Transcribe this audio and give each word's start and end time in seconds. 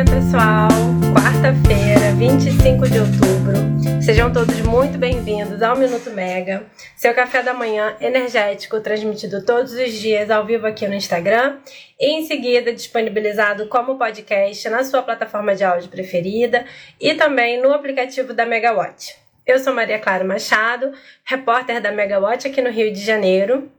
dia, 0.00 0.04
pessoal! 0.04 0.68
Quarta-feira, 1.12 2.12
25 2.16 2.88
de 2.88 3.00
outubro. 3.00 4.02
Sejam 4.02 4.32
todos 4.32 4.58
muito 4.60 4.96
bem-vindos 4.96 5.62
ao 5.62 5.76
Minuto 5.76 6.10
Mega, 6.10 6.64
seu 6.96 7.12
café 7.14 7.42
da 7.42 7.52
manhã 7.52 7.96
energético, 8.00 8.80
transmitido 8.80 9.44
todos 9.44 9.72
os 9.72 9.92
dias 9.92 10.30
ao 10.30 10.46
vivo 10.46 10.66
aqui 10.66 10.86
no 10.88 10.94
Instagram 10.94 11.58
e 11.98 12.12
em 12.12 12.24
seguida 12.24 12.72
disponibilizado 12.72 13.66
como 13.66 13.98
podcast 13.98 14.68
na 14.70 14.84
sua 14.84 15.02
plataforma 15.02 15.54
de 15.54 15.64
áudio 15.64 15.90
preferida 15.90 16.64
e 17.00 17.14
também 17.14 17.60
no 17.60 17.72
aplicativo 17.72 18.32
da 18.32 18.46
Megawatt. 18.46 19.16
Eu 19.46 19.58
sou 19.58 19.74
Maria 19.74 19.98
Clara 19.98 20.24
Machado, 20.24 20.92
repórter 21.24 21.80
da 21.80 21.92
Megawatt 21.92 22.46
aqui 22.46 22.62
no 22.62 22.70
Rio 22.70 22.92
de 22.92 23.04
Janeiro. 23.04 23.70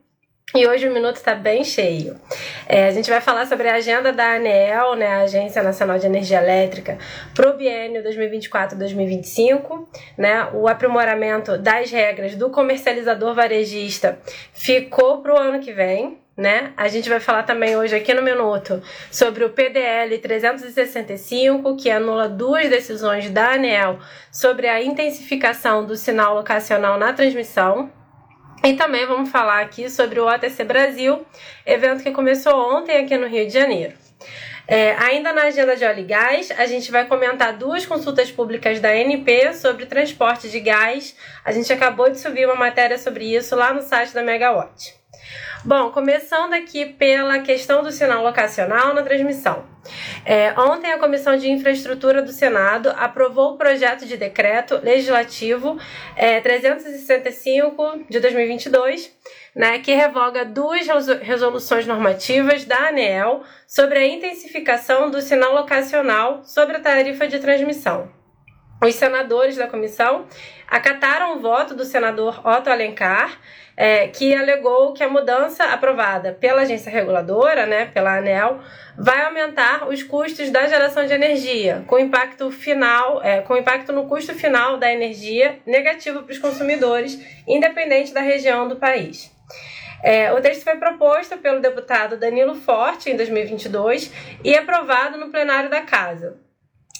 E 0.54 0.68
hoje 0.68 0.86
o 0.86 0.94
minuto 0.94 1.16
está 1.16 1.34
bem 1.34 1.64
cheio. 1.64 2.20
É, 2.68 2.88
a 2.88 2.92
gente 2.92 3.10
vai 3.10 3.22
falar 3.22 3.46
sobre 3.46 3.70
a 3.70 3.76
agenda 3.76 4.12
da 4.12 4.36
ANEEL, 4.36 4.96
né, 4.96 5.08
a 5.08 5.22
Agência 5.22 5.64
Nacional 5.64 5.98
de 5.98 6.06
Energia 6.06 6.40
Elétrica, 6.40 6.98
para 7.34 7.50
o 7.50 7.54
biênio 7.54 8.04
2024-2025. 8.04 9.88
Né, 10.18 10.50
o 10.54 10.68
aprimoramento 10.68 11.58
das 11.58 11.90
regras 11.90 12.36
do 12.36 12.50
comercializador 12.50 13.34
varejista 13.34 14.20
ficou 14.54 15.22
para 15.22 15.34
o 15.34 15.38
ano 15.38 15.62
que 15.62 15.72
vem. 15.72 16.20
Né? 16.36 16.74
A 16.76 16.88
gente 16.88 17.08
vai 17.08 17.20
falar 17.20 17.44
também 17.44 17.78
hoje 17.78 17.96
aqui 17.96 18.14
no 18.14 18.22
Minuto 18.22 18.82
sobre 19.10 19.46
o 19.46 19.50
PDL 19.52 20.18
365, 20.18 21.78
que 21.78 21.90
anula 21.90 22.28
duas 22.28 22.68
decisões 22.68 23.30
da 23.30 23.54
ANEEL 23.54 24.00
sobre 24.32 24.68
a 24.68 24.82
intensificação 24.82 25.86
do 25.86 25.96
sinal 25.96 26.36
locacional 26.36 26.98
na 26.98 27.14
transmissão. 27.14 27.92
E 28.64 28.74
também 28.74 29.08
vamos 29.08 29.32
falar 29.32 29.62
aqui 29.62 29.90
sobre 29.90 30.20
o 30.20 30.28
OTC 30.28 30.64
Brasil, 30.64 31.26
evento 31.66 32.04
que 32.04 32.12
começou 32.12 32.54
ontem 32.78 32.98
aqui 32.98 33.18
no 33.18 33.28
Rio 33.28 33.48
de 33.48 33.54
Janeiro. 33.54 33.94
É, 34.68 34.96
ainda 35.00 35.34
na 35.34 35.46
agenda 35.46 35.76
de 35.76 35.84
óleo 35.84 36.02
e 36.02 36.04
gás, 36.04 36.52
a 36.52 36.68
gente 36.68 36.92
vai 36.92 37.06
comentar 37.06 37.58
duas 37.58 37.88
consultas 37.88 38.32
públicas 38.32 38.80
da 38.80 38.90
ANP 38.90 39.54
sobre 39.56 39.88
transporte 39.88 40.48
de 40.48 40.60
gás. 40.60 41.16
A 41.44 41.52
gente 41.52 41.74
acabou 41.74 42.10
de 42.10 42.20
subir 42.20 42.46
uma 42.46 42.56
matéria 42.56 43.00
sobre 43.00 43.36
isso 43.36 43.56
lá 43.56 43.74
no 43.74 43.82
site 43.82 44.14
da 44.14 44.22
Megawatt. 44.22 45.01
Bom, 45.64 45.92
começando 45.92 46.54
aqui 46.54 46.88
pela 46.88 47.38
questão 47.38 47.84
do 47.84 47.92
sinal 47.92 48.24
locacional 48.24 48.96
na 48.96 49.04
transmissão. 49.04 49.64
É, 50.26 50.60
ontem, 50.60 50.92
a 50.92 50.98
Comissão 50.98 51.38
de 51.38 51.52
Infraestrutura 51.52 52.24
do 52.24 52.32
Senado 52.32 52.90
aprovou 52.98 53.54
o 53.54 53.58
projeto 53.58 54.08
de 54.08 54.18
decreto 54.18 54.80
legislativo 54.82 55.78
é, 56.16 56.42
365 56.42 58.06
de 58.10 58.20
2022, 58.20 59.16
né, 59.56 59.78
que 59.78 59.94
revoga 59.94 60.44
duas 60.44 60.88
resoluções 61.22 61.86
normativas 61.86 62.66
da 62.66 62.88
ANEEL 62.88 63.44
sobre 63.68 64.00
a 64.00 64.08
intensificação 64.08 65.12
do 65.12 65.22
sinal 65.22 65.54
locacional 65.54 66.44
sobre 66.44 66.78
a 66.78 66.80
tarifa 66.80 67.28
de 67.28 67.38
transmissão. 67.38 68.21
Os 68.84 68.96
senadores 68.96 69.58
da 69.58 69.68
comissão 69.68 70.26
acataram 70.68 71.38
o 71.38 71.40
voto 71.40 71.76
do 71.76 71.86
senador 71.86 72.42
Otto 72.46 72.70
Alencar 72.70 73.40
é, 73.78 74.08
que 74.08 74.34
alegou 74.34 74.94
que 74.94 75.04
a 75.04 75.10
mudança 75.10 75.66
aprovada 75.66 76.34
pela 76.34 76.62
agência 76.62 76.92
reguladora, 76.92 77.66
né, 77.66 77.86
pela 77.86 78.18
ANEL, 78.18 78.60
vai 78.98 79.24
aumentar 79.24 79.88
os 79.88 80.04
custos 80.04 80.50
da 80.50 80.68
geração 80.68 81.06
de 81.06 81.14
energia, 81.14 81.84
com 81.88 81.98
impacto 81.98 82.52
final, 82.52 83.24
é, 83.24 83.42
com 83.42 83.56
impacto 83.56 83.92
no 83.92 84.08
custo 84.08 84.34
final 84.34 84.78
da 84.78 84.92
energia 84.92 85.60
negativo 85.66 86.24
para 86.24 86.32
os 86.32 86.40
consumidores, 86.40 87.20
independente 87.48 88.14
da 88.14 88.22
região 88.22 88.68
do 88.68 88.76
país. 88.76 89.32
É, 90.04 90.34
o 90.34 90.42
texto 90.42 90.64
foi 90.64 90.78
proposto 90.78 91.38
pelo 91.38 91.60
deputado 91.60 92.18
Danilo 92.18 92.56
Forte 92.56 93.12
em 93.12 93.16
2022 93.16 94.12
e 94.44 94.56
aprovado 94.56 95.18
no 95.20 95.30
plenário 95.30 95.70
da 95.70 95.82
Casa. 95.82 96.41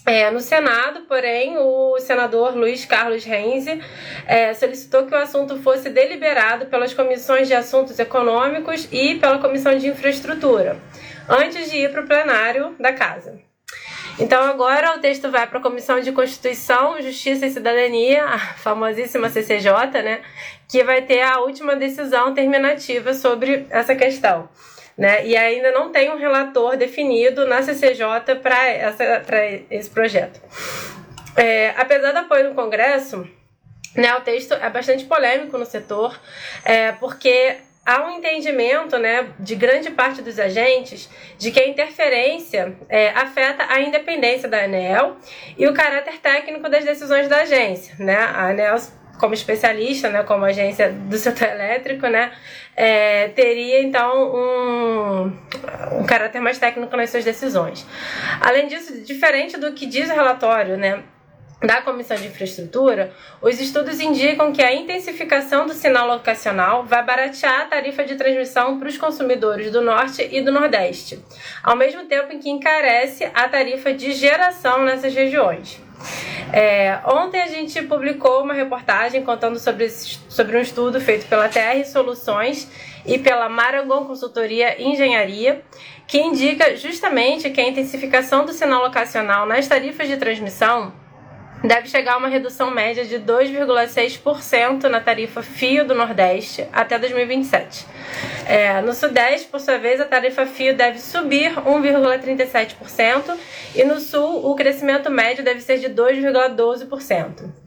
É, 0.06 0.32
no 0.32 0.40
Senado, 0.40 1.02
porém, 1.02 1.58
o 1.58 2.00
senador 2.00 2.56
Luiz 2.56 2.86
Carlos 2.86 3.24
Renzi 3.24 3.80
é, 4.26 4.52
solicitou 4.54 5.06
que 5.06 5.14
o 5.14 5.18
assunto 5.18 5.62
fosse 5.62 5.90
deliberado 5.90 6.66
pelas 6.66 6.94
comissões 6.94 7.48
de 7.48 7.54
assuntos 7.54 8.00
econômicos 8.00 8.88
e 8.92 9.16
pela 9.16 9.38
comissão 9.38 9.78
de 9.78 9.88
infraestrutura, 9.88 10.80
antes 11.30 11.70
de 11.70 11.78
ir 11.78 11.92
para 11.92 12.02
o 12.02 12.08
plenário 12.08 12.76
da 12.80 12.92
Casa. 12.92 13.40
Então, 14.20 14.44
agora 14.44 14.98
o 14.98 15.00
texto 15.00 15.30
vai 15.32 15.48
para 15.48 15.60
a 15.60 15.62
Comissão 15.62 16.00
de 16.00 16.12
Constituição, 16.12 17.02
Justiça 17.02 17.46
e 17.46 17.52
Cidadania, 17.52 18.26
a 18.26 18.38
famosíssima 18.38 19.30
CCJ, 19.30 19.72
né, 20.04 20.22
que 20.68 20.84
vai 20.84 21.04
ter 21.04 21.22
a 21.22 21.40
última 21.40 21.76
decisão 21.76 22.34
terminativa 22.34 23.14
sobre 23.14 23.68
essa 23.70 23.96
questão 23.96 24.50
né? 25.02 25.26
E 25.26 25.36
ainda 25.36 25.72
não 25.72 25.92
tem 25.92 26.12
um 26.12 26.16
relator 26.16 26.78
definido 26.78 27.48
na 27.48 27.64
CCJ 27.64 28.36
para 28.40 29.52
esse 29.72 29.90
projeto. 29.90 30.40
É, 31.36 31.74
apesar 31.76 32.12
do 32.12 32.20
apoio 32.20 32.50
no 32.50 32.54
Congresso, 32.54 33.28
né, 33.96 34.14
o 34.14 34.22
texto 34.22 34.54
é 34.54 34.70
bastante 34.70 35.06
polêmico 35.06 35.58
no 35.58 35.66
setor, 35.66 36.22
é, 36.64 36.92
porque 36.92 37.56
há 37.84 38.06
um 38.06 38.12
entendimento 38.12 39.00
né, 39.00 39.30
de 39.40 39.56
grande 39.56 39.90
parte 39.90 40.22
dos 40.22 40.38
agentes 40.38 41.10
de 41.40 41.50
que 41.50 41.60
a 41.60 41.68
interferência 41.68 42.78
é, 42.88 43.10
afeta 43.10 43.66
a 43.70 43.82
independência 43.82 44.48
da 44.48 44.66
ANEL 44.66 45.18
e 45.58 45.66
o 45.66 45.74
caráter 45.74 46.20
técnico 46.20 46.70
das 46.70 46.86
decisões 46.86 47.28
da 47.28 47.38
agência. 47.38 47.96
Né? 47.98 48.18
A 48.18 48.50
ANEL 48.50 48.78
como 49.22 49.36
especialista, 49.36 50.10
né, 50.10 50.24
como 50.24 50.44
agência 50.44 50.92
do 50.92 51.16
setor 51.16 51.48
elétrico, 51.48 52.08
né, 52.08 52.32
é, 52.76 53.28
teria 53.30 53.84
então 53.84 54.34
um, 54.34 56.00
um 56.00 56.04
caráter 56.04 56.42
mais 56.42 56.58
técnico 56.58 56.98
nas 56.98 57.12
suas 57.12 57.24
decisões. 57.24 57.86
Além 58.42 58.68
disso, 58.68 59.02
diferente 59.04 59.58
do 59.58 59.74
que 59.74 59.86
diz 59.86 60.10
o 60.10 60.14
relatório, 60.14 60.76
né, 60.76 61.04
da 61.62 61.80
Comissão 61.84 62.18
de 62.18 62.26
Infraestrutura, 62.26 63.14
os 63.40 63.62
estudos 63.62 64.00
indicam 64.00 64.52
que 64.52 64.64
a 64.64 64.74
intensificação 64.74 65.68
do 65.68 65.74
sinal 65.76 66.08
locacional 66.08 66.84
vai 66.84 67.06
baratear 67.06 67.62
a 67.62 67.66
tarifa 67.66 68.04
de 68.04 68.16
transmissão 68.16 68.80
para 68.80 68.90
os 68.90 68.98
consumidores 68.98 69.72
do 69.72 69.82
Norte 69.82 70.28
e 70.32 70.42
do 70.42 70.52
Nordeste, 70.52 71.24
ao 71.62 71.76
mesmo 71.76 72.06
tempo 72.06 72.34
em 72.34 72.40
que 72.40 72.50
encarece 72.50 73.30
a 73.32 73.48
tarifa 73.48 73.94
de 73.94 74.14
geração 74.14 74.84
nessas 74.84 75.14
regiões. 75.14 75.80
É, 76.54 77.00
ontem 77.06 77.42
a 77.42 77.48
gente 77.48 77.82
publicou 77.84 78.44
uma 78.44 78.54
reportagem 78.54 79.24
contando 79.24 79.58
sobre, 79.60 79.90
sobre 79.90 80.58
um 80.58 80.62
estudo 80.62 81.00
feito 81.00 81.26
pela 81.28 81.48
TR 81.48 81.86
Soluções 81.86 82.68
e 83.06 83.18
pela 83.18 83.48
Marangon 83.50 84.06
Consultoria 84.06 84.82
Engenharia, 84.82 85.64
que 86.08 86.20
indica 86.20 86.76
justamente 86.76 87.50
que 87.50 87.62
a 87.62 87.68
intensificação 87.68 88.46
do 88.46 88.54
sinal 88.54 88.84
locacional 88.84 89.46
nas 89.46 89.68
tarifas 89.68 90.08
de 90.08 90.18
transmissão 90.18 90.94
deve 91.64 91.88
chegar 91.88 92.14
a 92.14 92.18
uma 92.18 92.28
redução 92.28 92.72
média 92.72 93.06
de 93.06 93.20
2,6% 93.20 94.84
na 94.84 95.00
tarifa 95.00 95.44
fio 95.44 95.86
do 95.86 95.94
Nordeste 95.94 96.68
até 96.74 96.98
2027. 96.98 97.86
É, 98.46 98.82
no 98.82 98.94
Sudeste, 98.94 99.48
por 99.48 99.60
sua 99.60 99.78
vez, 99.78 100.02
a 100.02 100.06
tarifa 100.06 100.46
fio 100.46 100.76
deve 100.76 101.00
subir 101.00 101.54
1,37% 101.56 103.38
e 103.76 103.84
no 103.84 104.00
Sul 104.00 104.46
o 104.46 104.56
crescimento 104.56 105.10
médio 105.10 105.44
deve 105.44 105.62
ser 105.62 105.78
de 105.78 105.90
2,12%. 105.90 107.61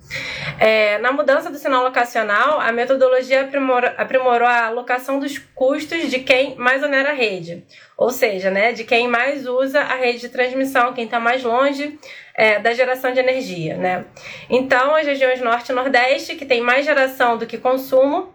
É, 0.59 0.99
na 0.99 1.13
mudança 1.13 1.51
do 1.51 1.59
sinal 1.59 1.83
locacional, 1.83 2.61
a 2.61 2.71
metodologia 2.73 3.43
aprimorou, 3.43 3.91
aprimorou 3.97 4.47
a 4.47 4.67
alocação 4.67 5.19
dos 5.19 5.39
custos 5.39 6.11
de 6.11 6.21
quem 6.21 6.55
mais 6.57 6.83
onera 6.83 7.11
a 7.11 7.15
rede, 7.15 7.65
ou 7.97 8.11
seja, 8.11 8.51
né, 8.51 8.73
de 8.73 8.85
quem 8.85 9.09
mais 9.09 9.47
usa 9.47 9.81
a 9.81 9.95
rede 9.95 10.21
de 10.21 10.29
transmissão, 10.29 10.93
quem 10.93 11.05
está 11.05 11.19
mais 11.19 11.43
longe 11.43 11.99
é, 12.35 12.59
da 12.59 12.73
geração 12.73 13.13
de 13.13 13.21
energia. 13.21 13.77
Né? 13.77 14.05
Então, 14.51 14.95
as 14.95 15.07
regiões 15.07 15.41
Norte 15.41 15.71
e 15.71 15.75
Nordeste, 15.75 16.35
que 16.35 16.45
têm 16.45 16.61
mais 16.61 16.85
geração 16.85 17.39
do 17.39 17.47
que 17.47 17.59
consumo, 17.59 18.34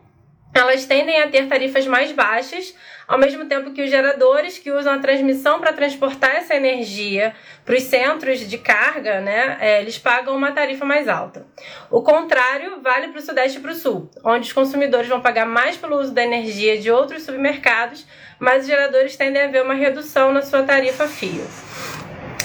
elas 0.54 0.86
tendem 0.86 1.22
a 1.22 1.28
ter 1.28 1.48
tarifas 1.48 1.86
mais 1.86 2.12
baixas, 2.12 2.76
ao 3.08 3.18
mesmo 3.18 3.46
tempo 3.46 3.72
que 3.72 3.82
os 3.84 3.90
geradores 3.90 4.58
que 4.58 4.72
usam 4.72 4.94
a 4.94 5.00
transmissão 5.00 5.60
para 5.60 5.74
transportar 5.74 6.36
essa 6.36 6.56
energia 6.56 7.34
para 7.66 7.76
os 7.76 7.84
centros 7.84 8.40
de 8.48 8.58
carga, 8.58 9.20
né, 9.22 9.58
é, 9.60 9.82
eles 9.82 9.98
pagam 9.98 10.36
uma 10.36 10.52
tarifa 10.52 10.86
mais 10.86 11.08
alta. 11.08 11.46
O 11.90 12.02
contrário 12.02 12.82
vale 12.82 13.10
para 13.10 13.20
o 13.20 13.22
Sudeste 13.22 13.60
e 13.60 13.62
para 13.62 13.72
o 13.72 13.76
Sul, 13.76 14.10
onde 14.24 14.48
os 14.48 14.54
consumidores 14.54 15.08
vão 15.08 15.22
pagar 15.22 15.46
mais 15.46 15.78
pelo 15.78 16.00
uso 16.00 16.14
da 16.14 16.24
energia 16.24 16.78
de 16.78 16.92
outros 16.92 17.24
supermercados, 17.24 18.06
mas 18.40 18.64
os 18.64 18.68
geradores 18.68 19.16
tendem 19.16 19.44
a 19.44 19.48
ver 19.48 19.64
uma 19.64 19.74
redução 19.74 20.32
na 20.32 20.42
sua 20.42 20.64
tarifa 20.64 21.08
fio. 21.08 21.46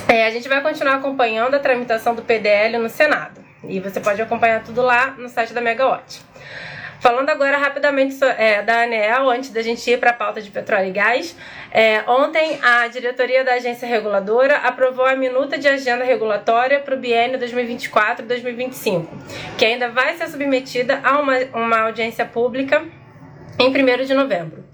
É, 0.09 0.27
a 0.27 0.31
gente 0.31 0.49
vai 0.49 0.61
continuar 0.61 0.97
acompanhando 0.97 1.55
a 1.55 1.59
tramitação 1.59 2.15
do 2.15 2.23
PDL 2.23 2.79
no 2.79 2.89
Senado. 2.89 3.43
E 3.67 3.81
você 3.81 3.99
pode 4.01 4.21
acompanhar 4.21 4.63
tudo 4.63 4.83
lá 4.83 5.13
no 5.13 5.29
site 5.29 5.55
da 5.55 5.61
Megawatt. 5.61 6.21
Falando 7.05 7.29
agora 7.29 7.59
rapidamente 7.59 8.17
é, 8.25 8.63
da 8.63 8.85
ANEEL, 8.85 9.29
antes 9.29 9.51
da 9.51 9.61
gente 9.61 9.91
ir 9.91 10.01
para 10.01 10.09
a 10.09 10.15
pauta 10.15 10.41
de 10.41 10.51
petróleo 10.51 10.89
e 10.89 10.91
gás, 10.91 11.37
é, 11.71 12.03
ontem 12.09 12.59
a 12.63 12.89
diretoria 12.89 13.45
da 13.45 13.53
agência 13.53 13.87
reguladora 13.87 14.57
aprovou 14.57 15.05
a 15.05 15.15
minuta 15.15 15.59
de 15.59 15.69
agenda 15.69 16.03
regulatória 16.03 16.81
para 16.81 16.95
o 16.95 16.99
biênio 16.99 17.39
2024-2025, 17.41 19.07
que 19.59 19.67
ainda 19.67 19.91
vai 19.91 20.17
ser 20.17 20.29
submetida 20.29 20.99
a 21.05 21.19
uma, 21.19 21.35
uma 21.53 21.81
audiência 21.81 22.25
pública 22.25 22.83
em 23.59 23.69
1 23.69 24.05
de 24.07 24.15
novembro. 24.15 24.65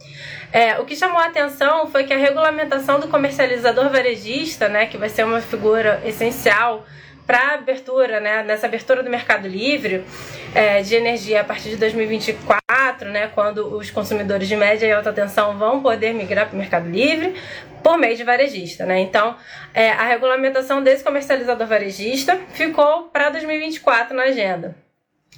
É, 0.53 0.79
o 0.79 0.85
que 0.85 0.95
chamou 0.95 1.19
a 1.19 1.27
atenção 1.27 1.89
foi 1.89 2.05
que 2.05 2.13
a 2.13 2.17
regulamentação 2.17 3.01
do 3.01 3.09
comercializador 3.09 3.91
varejista, 3.91 4.69
né, 4.69 4.87
que 4.87 4.97
vai 4.97 5.09
ser 5.09 5.25
uma 5.25 5.41
figura 5.41 6.01
essencial 6.05 6.87
para 7.31 7.55
abertura, 7.55 8.19
né, 8.19 8.43
nessa 8.43 8.67
abertura 8.67 9.05
do 9.05 9.09
mercado 9.09 9.47
livre 9.47 10.05
é, 10.53 10.83
de 10.83 10.97
energia 10.97 11.43
a 11.43 11.45
partir 11.45 11.69
de 11.69 11.77
2024, 11.77 13.09
né, 13.09 13.31
quando 13.33 13.77
os 13.77 13.89
consumidores 13.89 14.49
de 14.49 14.57
média 14.57 14.85
e 14.85 14.91
alta 14.91 15.13
tensão 15.13 15.57
vão 15.57 15.81
poder 15.81 16.13
migrar 16.13 16.49
para 16.49 16.57
o 16.57 16.59
mercado 16.59 16.91
livre 16.91 17.37
por 17.85 17.97
meio 17.97 18.17
de 18.17 18.25
varejista, 18.25 18.85
né? 18.85 18.99
Então, 18.99 19.37
é, 19.73 19.93
a 19.93 20.03
regulamentação 20.03 20.83
desse 20.83 21.05
comercializador 21.05 21.69
varejista 21.69 22.37
ficou 22.53 23.05
para 23.05 23.31
2024 23.31 24.15
na 24.17 24.25
agenda, 24.25 24.75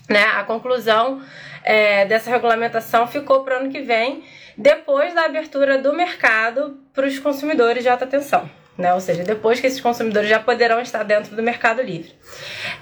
né? 0.09 0.25
A 0.35 0.45
conclusão 0.45 1.21
é, 1.63 2.07
dessa 2.07 2.31
regulamentação 2.31 3.07
ficou 3.07 3.45
para 3.45 3.59
o 3.59 3.61
ano 3.61 3.71
que 3.71 3.83
vem, 3.83 4.25
depois 4.57 5.13
da 5.13 5.27
abertura 5.27 5.77
do 5.77 5.93
mercado 5.93 6.81
para 6.95 7.07
os 7.07 7.19
consumidores 7.19 7.83
de 7.83 7.91
alta 7.91 8.07
tensão 8.07 8.62
né? 8.83 8.93
ou 8.93 9.01
seja, 9.01 9.23
depois 9.23 9.61
que 9.61 9.67
esses 9.67 9.81
consumidores 9.81 10.29
já 10.29 10.41
poderão 10.41 10.81
estar 10.81 11.05
dentro 11.05 11.35
do 11.37 11.43
Mercado 11.43 11.81
Livre. 11.81 12.13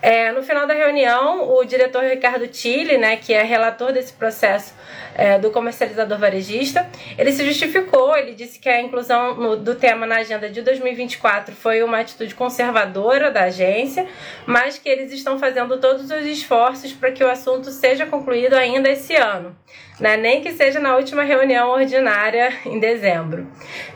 É, 0.01 0.33
no 0.33 0.43
final 0.43 0.67
da 0.67 0.73
reunião, 0.73 1.53
o 1.53 1.63
diretor 1.65 2.03
Ricardo 2.03 2.49
Tille, 2.49 2.97
né, 2.97 3.17
que 3.17 3.35
é 3.35 3.43
relator 3.43 3.93
desse 3.93 4.15
processo 4.15 4.75
é, 5.15 5.39
do 5.39 5.51
comercializador 5.51 6.19
varejista, 6.19 6.89
ele 7.19 7.31
se 7.33 7.45
justificou, 7.45 8.17
ele 8.17 8.35
disse 8.35 8.59
que 8.59 8.69
a 8.69 8.81
inclusão 8.81 9.35
no, 9.35 9.57
do 9.57 9.75
tema 9.75 10.07
na 10.07 10.17
agenda 10.17 10.49
de 10.49 10.63
2024 10.63 11.55
foi 11.55 11.83
uma 11.83 12.01
atitude 12.01 12.35
conservadora 12.35 13.31
da 13.31 13.45
agência, 13.45 14.07
mas 14.47 14.79
que 14.79 14.89
eles 14.89 15.13
estão 15.13 15.39
fazendo 15.39 15.79
todos 15.79 16.11
os 16.11 16.25
esforços 16.25 16.93
para 16.93 17.13
que 17.13 17.23
o 17.23 17.31
assunto 17.31 17.71
seja 17.71 18.07
concluído 18.07 18.55
ainda 18.55 18.89
esse 18.89 19.15
ano 19.15 19.55
né? 20.01 20.17
nem 20.17 20.41
que 20.41 20.53
seja 20.53 20.81
na 20.81 20.97
última 20.97 21.23
reunião 21.23 21.71
ordinária 21.71 22.53
em 22.65 22.81
dezembro. 22.81 23.47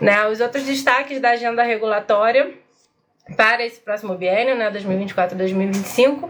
Né? 0.00 0.26
Os 0.28 0.40
outros 0.40 0.64
destaques 0.64 1.18
da 1.20 1.30
agenda 1.30 1.62
regulatória 1.94 2.52
para 3.36 3.64
esse 3.64 3.80
próximo 3.80 4.14
biênio, 4.14 4.54
né, 4.54 4.70
2024-2025, 4.70 6.28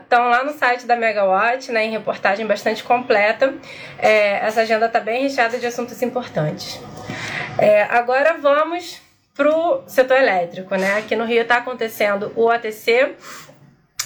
estão 0.00 0.24
é, 0.24 0.30
lá 0.30 0.42
no 0.42 0.52
site 0.52 0.86
da 0.86 0.96
Megawatt, 0.96 1.70
né, 1.70 1.84
em 1.84 1.90
reportagem 1.90 2.46
bastante 2.46 2.82
completa. 2.82 3.52
É, 3.98 4.38
essa 4.46 4.62
agenda 4.62 4.86
está 4.86 5.00
bem 5.00 5.22
recheada 5.24 5.58
de 5.58 5.66
assuntos 5.66 6.00
importantes. 6.00 6.80
É, 7.58 7.82
agora 7.82 8.38
vamos 8.40 9.02
para 9.34 9.54
o 9.54 9.82
setor 9.86 10.16
elétrico. 10.16 10.74
Né? 10.76 10.96
Aqui 10.96 11.14
no 11.14 11.26
Rio 11.26 11.42
está 11.42 11.56
acontecendo 11.56 12.32
o 12.36 12.48
ATC, 12.48 13.14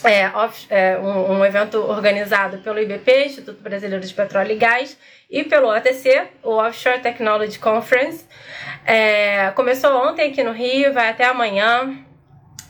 é, 0.05 0.29
off, 0.35 0.67
é, 0.71 0.99
um, 0.99 1.39
um, 1.39 1.45
evento 1.45 1.79
organizado 1.79 2.59
pelo 2.59 2.79
IBP, 2.79 3.27
Instituto 3.27 3.63
Brasileiro 3.63 4.05
de 4.05 4.13
Petróleo 4.13 4.53
e 4.53 4.57
Gás, 4.57 4.99
e 5.31 5.43
pelo 5.45 5.75
OTC, 5.75 6.29
o 6.43 6.57
Offshore 6.57 7.01
Technology 7.01 7.59
Conference. 7.59 8.27
É, 8.85 9.51
começou 9.53 9.91
ontem 10.07 10.31
aqui 10.31 10.43
no 10.43 10.53
Rio, 10.53 10.93
vai 10.93 11.09
até 11.09 11.25
amanhã. 11.25 12.04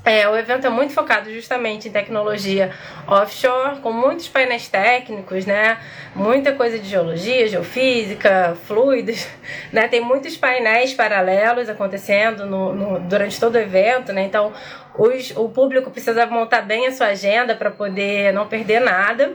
É, 0.04 0.28
o 0.28 0.36
evento 0.36 0.66
é 0.66 0.70
muito 0.70 0.92
focado 0.92 1.32
justamente 1.32 1.88
em 1.88 1.90
tecnologia 1.90 2.70
offshore, 3.08 3.80
com 3.80 3.90
muitos 3.90 4.28
painéis 4.28 4.68
técnicos, 4.68 5.46
né? 5.46 5.78
Muita 6.14 6.52
coisa 6.52 6.78
de 6.78 6.86
geologia, 6.86 7.48
geofísica, 7.48 8.54
fluidos, 8.66 9.26
né? 9.72 9.88
Tem 9.88 10.02
muitos 10.02 10.36
painéis 10.36 10.92
paralelos 10.92 11.70
acontecendo 11.70 12.44
no, 12.44 12.74
no 12.74 13.00
durante 13.00 13.40
todo 13.40 13.54
o 13.54 13.58
evento, 13.58 14.12
né? 14.12 14.24
Então, 14.24 14.52
os, 14.94 15.30
o 15.36 15.48
público 15.48 15.90
precisa 15.90 16.26
montar 16.26 16.60
bem 16.60 16.86
a 16.86 16.92
sua 16.92 17.06
agenda 17.06 17.54
para 17.54 17.70
poder 17.70 18.30
não 18.34 18.46
perder 18.46 18.80
nada. 18.80 19.32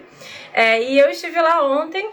É, 0.54 0.82
e 0.84 1.00
eu 1.00 1.10
estive 1.10 1.42
lá 1.42 1.64
ontem, 1.64 2.08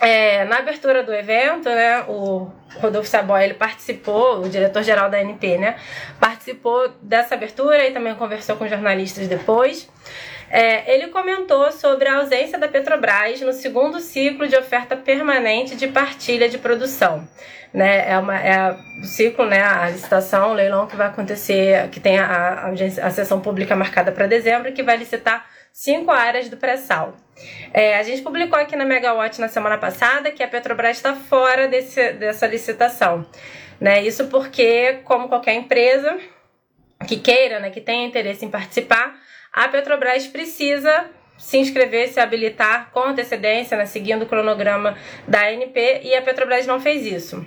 é, 0.00 0.44
na 0.44 0.58
abertura 0.58 1.02
do 1.02 1.12
evento, 1.12 1.68
né, 1.68 2.02
o 2.08 2.50
Rodolfo 2.80 3.08
Saboy, 3.08 3.44
ele 3.44 3.54
participou, 3.54 4.40
o 4.40 4.48
diretor-geral 4.48 5.08
da 5.08 5.18
ANP, 5.18 5.56
né, 5.56 5.76
participou 6.20 6.88
dessa 7.00 7.34
abertura 7.34 7.86
e 7.86 7.92
também 7.92 8.14
conversou 8.14 8.56
com 8.56 8.68
jornalistas 8.68 9.26
depois. 9.26 9.88
É, 10.50 10.94
ele 10.94 11.08
comentou 11.08 11.72
sobre 11.72 12.08
a 12.08 12.18
ausência 12.18 12.58
da 12.58 12.68
Petrobras 12.68 13.40
no 13.40 13.52
segundo 13.52 13.98
ciclo 13.98 14.46
de 14.46 14.56
oferta 14.56 14.96
permanente 14.96 15.74
de 15.74 15.88
partilha 15.88 16.48
de 16.48 16.58
produção. 16.58 17.26
Né, 17.74 18.08
é, 18.10 18.16
uma, 18.16 18.38
é 18.38 18.72
o 19.02 19.04
ciclo, 19.04 19.44
né, 19.44 19.60
a 19.60 19.90
licitação, 19.90 20.52
o 20.52 20.54
leilão 20.54 20.86
que 20.86 20.96
vai 20.96 21.08
acontecer, 21.08 21.88
que 21.88 22.00
tem 22.00 22.18
a, 22.18 22.70
a, 22.70 23.06
a 23.06 23.10
sessão 23.10 23.40
pública 23.40 23.74
marcada 23.74 24.12
para 24.12 24.26
dezembro, 24.26 24.72
que 24.72 24.82
vai 24.82 24.96
licitar 24.96 25.44
cinco 25.76 26.10
áreas 26.10 26.48
do 26.48 26.56
pré-sal. 26.56 27.14
É, 27.70 27.98
a 27.98 28.02
gente 28.02 28.22
publicou 28.22 28.58
aqui 28.58 28.74
na 28.74 28.86
Megawatt 28.86 29.38
na 29.38 29.46
semana 29.46 29.76
passada 29.76 30.30
que 30.30 30.42
a 30.42 30.48
Petrobras 30.48 30.96
está 30.96 31.14
fora 31.14 31.68
desse, 31.68 32.14
dessa 32.14 32.46
licitação. 32.46 33.26
Né? 33.78 34.02
Isso 34.02 34.28
porque, 34.28 35.00
como 35.04 35.28
qualquer 35.28 35.52
empresa 35.52 36.18
que 37.06 37.18
queira, 37.18 37.60
né, 37.60 37.68
que 37.68 37.82
tenha 37.82 38.06
interesse 38.06 38.42
em 38.42 38.50
participar, 38.50 39.20
a 39.52 39.68
Petrobras 39.68 40.26
precisa 40.26 41.10
se 41.36 41.58
inscrever, 41.58 42.08
se 42.08 42.18
habilitar 42.18 42.90
com 42.90 43.00
antecedência, 43.00 43.76
né, 43.76 43.84
seguindo 43.84 44.22
o 44.22 44.26
cronograma 44.26 44.96
da 45.28 45.42
ANP, 45.42 46.00
e 46.02 46.14
a 46.14 46.22
Petrobras 46.22 46.66
não 46.66 46.80
fez 46.80 47.04
isso. 47.04 47.46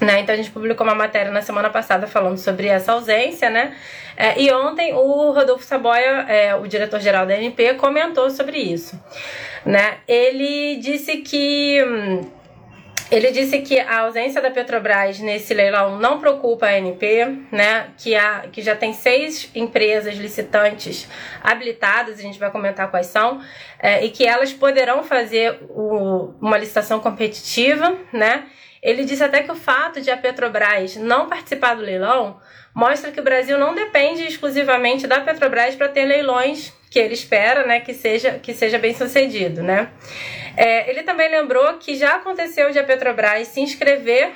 Né? 0.00 0.20
Então 0.20 0.32
a 0.32 0.36
gente 0.36 0.50
publicou 0.50 0.86
uma 0.86 0.94
matéria 0.94 1.30
na 1.30 1.42
semana 1.42 1.70
passada 1.70 2.06
falando 2.06 2.38
sobre 2.38 2.68
essa 2.68 2.92
ausência, 2.92 3.50
né? 3.50 3.76
É, 4.16 4.40
e 4.40 4.50
ontem 4.52 4.92
o 4.92 5.32
Rodolfo 5.32 5.64
Saboia, 5.64 6.24
é, 6.28 6.54
o 6.54 6.66
diretor-geral 6.66 7.26
da 7.26 7.34
ANP, 7.34 7.74
comentou 7.74 8.30
sobre 8.30 8.58
isso. 8.58 9.00
Né? 9.64 9.98
Ele 10.06 10.76
disse 10.76 11.18
que 11.18 11.78
ele 13.10 13.30
disse 13.30 13.60
que 13.60 13.80
a 13.80 14.00
ausência 14.00 14.40
da 14.40 14.50
Petrobras 14.50 15.18
nesse 15.18 15.54
leilão 15.54 15.98
não 15.98 16.20
preocupa 16.20 16.66
a 16.66 16.70
ANP, 16.70 17.46
né? 17.50 17.88
Que, 17.96 18.14
a, 18.14 18.44
que 18.52 18.60
já 18.60 18.76
tem 18.76 18.92
seis 18.92 19.50
empresas 19.54 20.14
licitantes 20.16 21.08
habilitadas, 21.42 22.18
a 22.18 22.22
gente 22.22 22.38
vai 22.38 22.50
comentar 22.50 22.90
quais 22.90 23.06
são, 23.06 23.40
é, 23.78 24.04
e 24.04 24.10
que 24.10 24.26
elas 24.26 24.52
poderão 24.52 25.02
fazer 25.02 25.58
o, 25.70 26.34
uma 26.38 26.58
licitação 26.58 27.00
competitiva, 27.00 27.96
né? 28.12 28.44
Ele 28.82 29.04
disse 29.04 29.24
até 29.24 29.42
que 29.42 29.50
o 29.50 29.56
fato 29.56 30.00
de 30.00 30.10
a 30.10 30.16
Petrobras 30.16 30.96
não 30.96 31.28
participar 31.28 31.74
do 31.74 31.82
leilão 31.82 32.40
mostra 32.74 33.10
que 33.10 33.20
o 33.20 33.24
Brasil 33.24 33.58
não 33.58 33.74
depende 33.74 34.24
exclusivamente 34.24 35.06
da 35.06 35.20
Petrobras 35.20 35.74
para 35.74 35.88
ter 35.88 36.04
leilões 36.04 36.72
que 36.90 36.98
ele 36.98 37.14
espera, 37.14 37.66
né, 37.66 37.80
que 37.80 37.92
seja 37.92 38.38
que 38.38 38.54
seja 38.54 38.78
bem 38.78 38.94
sucedido, 38.94 39.62
né? 39.62 39.90
É, 40.56 40.88
ele 40.90 41.02
também 41.02 41.30
lembrou 41.30 41.74
que 41.74 41.94
já 41.94 42.16
aconteceu 42.16 42.70
de 42.70 42.78
a 42.78 42.84
Petrobras 42.84 43.48
se 43.48 43.60
inscrever 43.60 44.32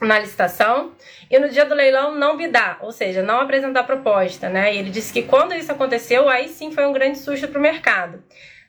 na 0.00 0.18
licitação 0.18 0.92
e 1.30 1.38
no 1.38 1.48
dia 1.48 1.64
do 1.64 1.74
leilão 1.74 2.14
não 2.14 2.36
bidar, 2.36 2.78
ou 2.80 2.92
seja, 2.92 3.22
não 3.22 3.40
apresentar 3.40 3.84
proposta, 3.84 4.48
né? 4.48 4.74
E 4.74 4.78
ele 4.78 4.90
disse 4.90 5.12
que 5.12 5.22
quando 5.22 5.54
isso 5.54 5.70
aconteceu, 5.70 6.28
aí 6.28 6.48
sim 6.48 6.72
foi 6.72 6.84
um 6.84 6.92
grande 6.92 7.18
susto 7.18 7.48
para 7.48 7.58
o 7.58 7.62
mercado 7.62 8.22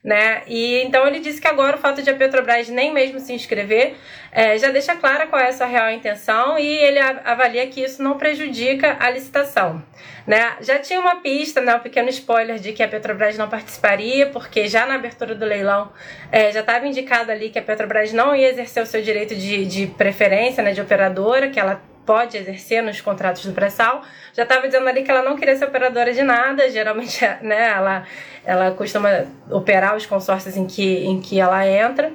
né? 0.04 0.42
E 0.48 0.82
então 0.84 1.08
ele 1.08 1.20
disse 1.20 1.40
que 1.40 1.48
agora 1.48 1.78
o 1.78 1.80
fato 1.80 2.02
de 2.02 2.10
a 2.10 2.16
Petrobras 2.16 2.68
nem 2.68 2.94
mesmo 2.94 3.20
se 3.20 3.32
inscrever 3.32 3.96
é, 4.32 4.58
já 4.58 4.70
deixa 4.70 4.96
clara 4.96 5.28
qual 5.28 5.42
é 5.42 5.48
a 5.48 5.54
sua 5.54 5.66
real 5.66 5.90
intenção 5.92 6.60
e 6.60 6.66
ele 6.66 7.00
avalia 7.00 7.66
que 7.68 7.82
isso 7.82 8.04
não 8.04 8.18
prejudica 8.18 8.98
a 9.00 9.10
licitação. 9.10 9.82
Né? 10.28 10.58
Já 10.62 10.80
tinha 10.80 11.00
uma 11.00 11.18
pista, 11.18 11.62
né, 11.62 11.76
um 11.76 11.80
pequeno 11.80 12.10
spoiler 12.10 12.58
de 12.60 12.74
que 12.74 12.84
a 12.84 12.88
Petrobras 12.88 13.38
não 13.38 13.50
participaria, 13.50 14.28
porque 14.28 14.68
já 14.68 14.86
na 14.86 14.96
abertura 14.96 15.36
do 15.36 15.46
leilão 15.46 15.92
é, 16.32 16.52
já 16.52 16.62
estava 16.62 16.86
indicado 16.88 17.32
ali 17.32 17.50
que 17.50 17.60
a 17.60 17.62
Petrobras 17.62 18.12
não 18.12 18.36
ia 18.36 18.50
exercer 18.50 18.84
o 18.84 18.86
seu 18.86 19.02
direito 19.02 19.36
de, 19.36 19.66
de 19.66 19.88
preferência, 19.88 20.64
né, 20.64 20.72
de 20.74 20.82
operadora, 20.82 21.50
que 21.50 21.60
ela 21.60 21.82
pode 22.06 22.38
exercer 22.38 22.82
nos 22.84 23.02
contratos 23.02 23.46
do 23.46 23.54
pré-sal, 23.54 24.02
já 24.34 24.44
estava 24.44 24.68
dizendo 24.68 24.88
ali 24.88 25.04
que 25.04 25.12
ela 25.12 25.24
não 25.24 25.36
queria 25.36 25.56
ser 25.56 25.66
operadora 25.66 26.14
de 26.14 26.22
nada, 26.22 26.70
geralmente 26.70 27.20
né, 27.42 27.70
ela, 27.70 28.04
ela 28.46 28.72
costuma 28.72 29.26
operar 29.50 29.96
os 29.96 30.06
consórcios 30.06 30.58
em 30.58 30.66
que, 30.66 31.06
em 31.06 31.22
que 31.22 31.40
ela 31.40 31.68
entra, 31.68 32.12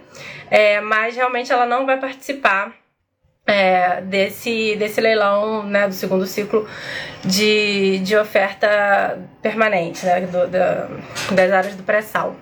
é, 0.50 0.80
mas 0.80 1.16
realmente 1.16 1.52
ela 1.52 1.66
não 1.66 1.86
vai 1.86 1.98
participar 1.98 2.74
é, 3.48 4.02
desse, 4.02 4.76
desse 4.76 5.00
leilão 5.00 5.62
né, 5.62 5.88
do 5.88 5.94
segundo 5.94 6.26
ciclo 6.26 6.68
de, 7.24 7.98
de 8.00 8.14
oferta 8.14 9.18
permanente 9.40 10.04
né, 10.04 10.20
do, 10.20 10.46
da, 10.46 10.88
das 11.30 11.50
áreas 11.50 11.74
do 11.74 11.82
pré-sal. 11.82 12.36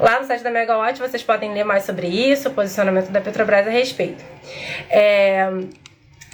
Lá 0.00 0.18
no 0.18 0.26
site 0.26 0.42
da 0.42 0.50
Megawatt 0.50 0.98
vocês 0.98 1.22
podem 1.22 1.54
ler 1.54 1.62
mais 1.62 1.84
sobre 1.84 2.08
isso, 2.08 2.48
o 2.48 2.52
posicionamento 2.52 3.10
da 3.10 3.20
Petrobras 3.20 3.68
a 3.68 3.70
respeito. 3.70 4.24
É, 4.90 5.48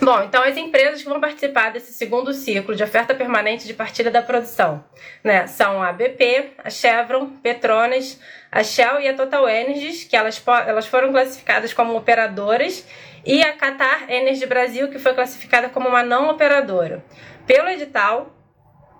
Bom, 0.00 0.22
então 0.22 0.42
as 0.42 0.56
empresas 0.58 1.02
que 1.02 1.08
vão 1.08 1.20
participar 1.20 1.70
desse 1.70 1.92
segundo 1.92 2.34
ciclo 2.34 2.76
de 2.76 2.82
oferta 2.82 3.14
permanente 3.14 3.66
de 3.66 3.72
partilha 3.72 4.10
da 4.10 4.20
produção 4.20 4.84
né, 5.24 5.46
são 5.46 5.82
a 5.82 5.90
BP, 5.90 6.52
a 6.62 6.68
Chevron, 6.68 7.30
Petronas, 7.42 8.20
a 8.52 8.62
Shell 8.62 9.00
e 9.00 9.08
a 9.08 9.14
Total 9.14 9.48
Energies, 9.48 10.04
que 10.04 10.14
elas, 10.14 10.42
elas 10.66 10.86
foram 10.86 11.12
classificadas 11.12 11.72
como 11.72 11.96
operadoras, 11.96 12.86
e 13.24 13.42
a 13.42 13.54
Qatar 13.54 14.10
Energy 14.10 14.44
Brasil, 14.46 14.88
que 14.88 14.98
foi 14.98 15.14
classificada 15.14 15.68
como 15.70 15.88
uma 15.88 16.02
não 16.02 16.28
operadora. 16.30 17.02
Pelo 17.46 17.68
edital, 17.68 18.36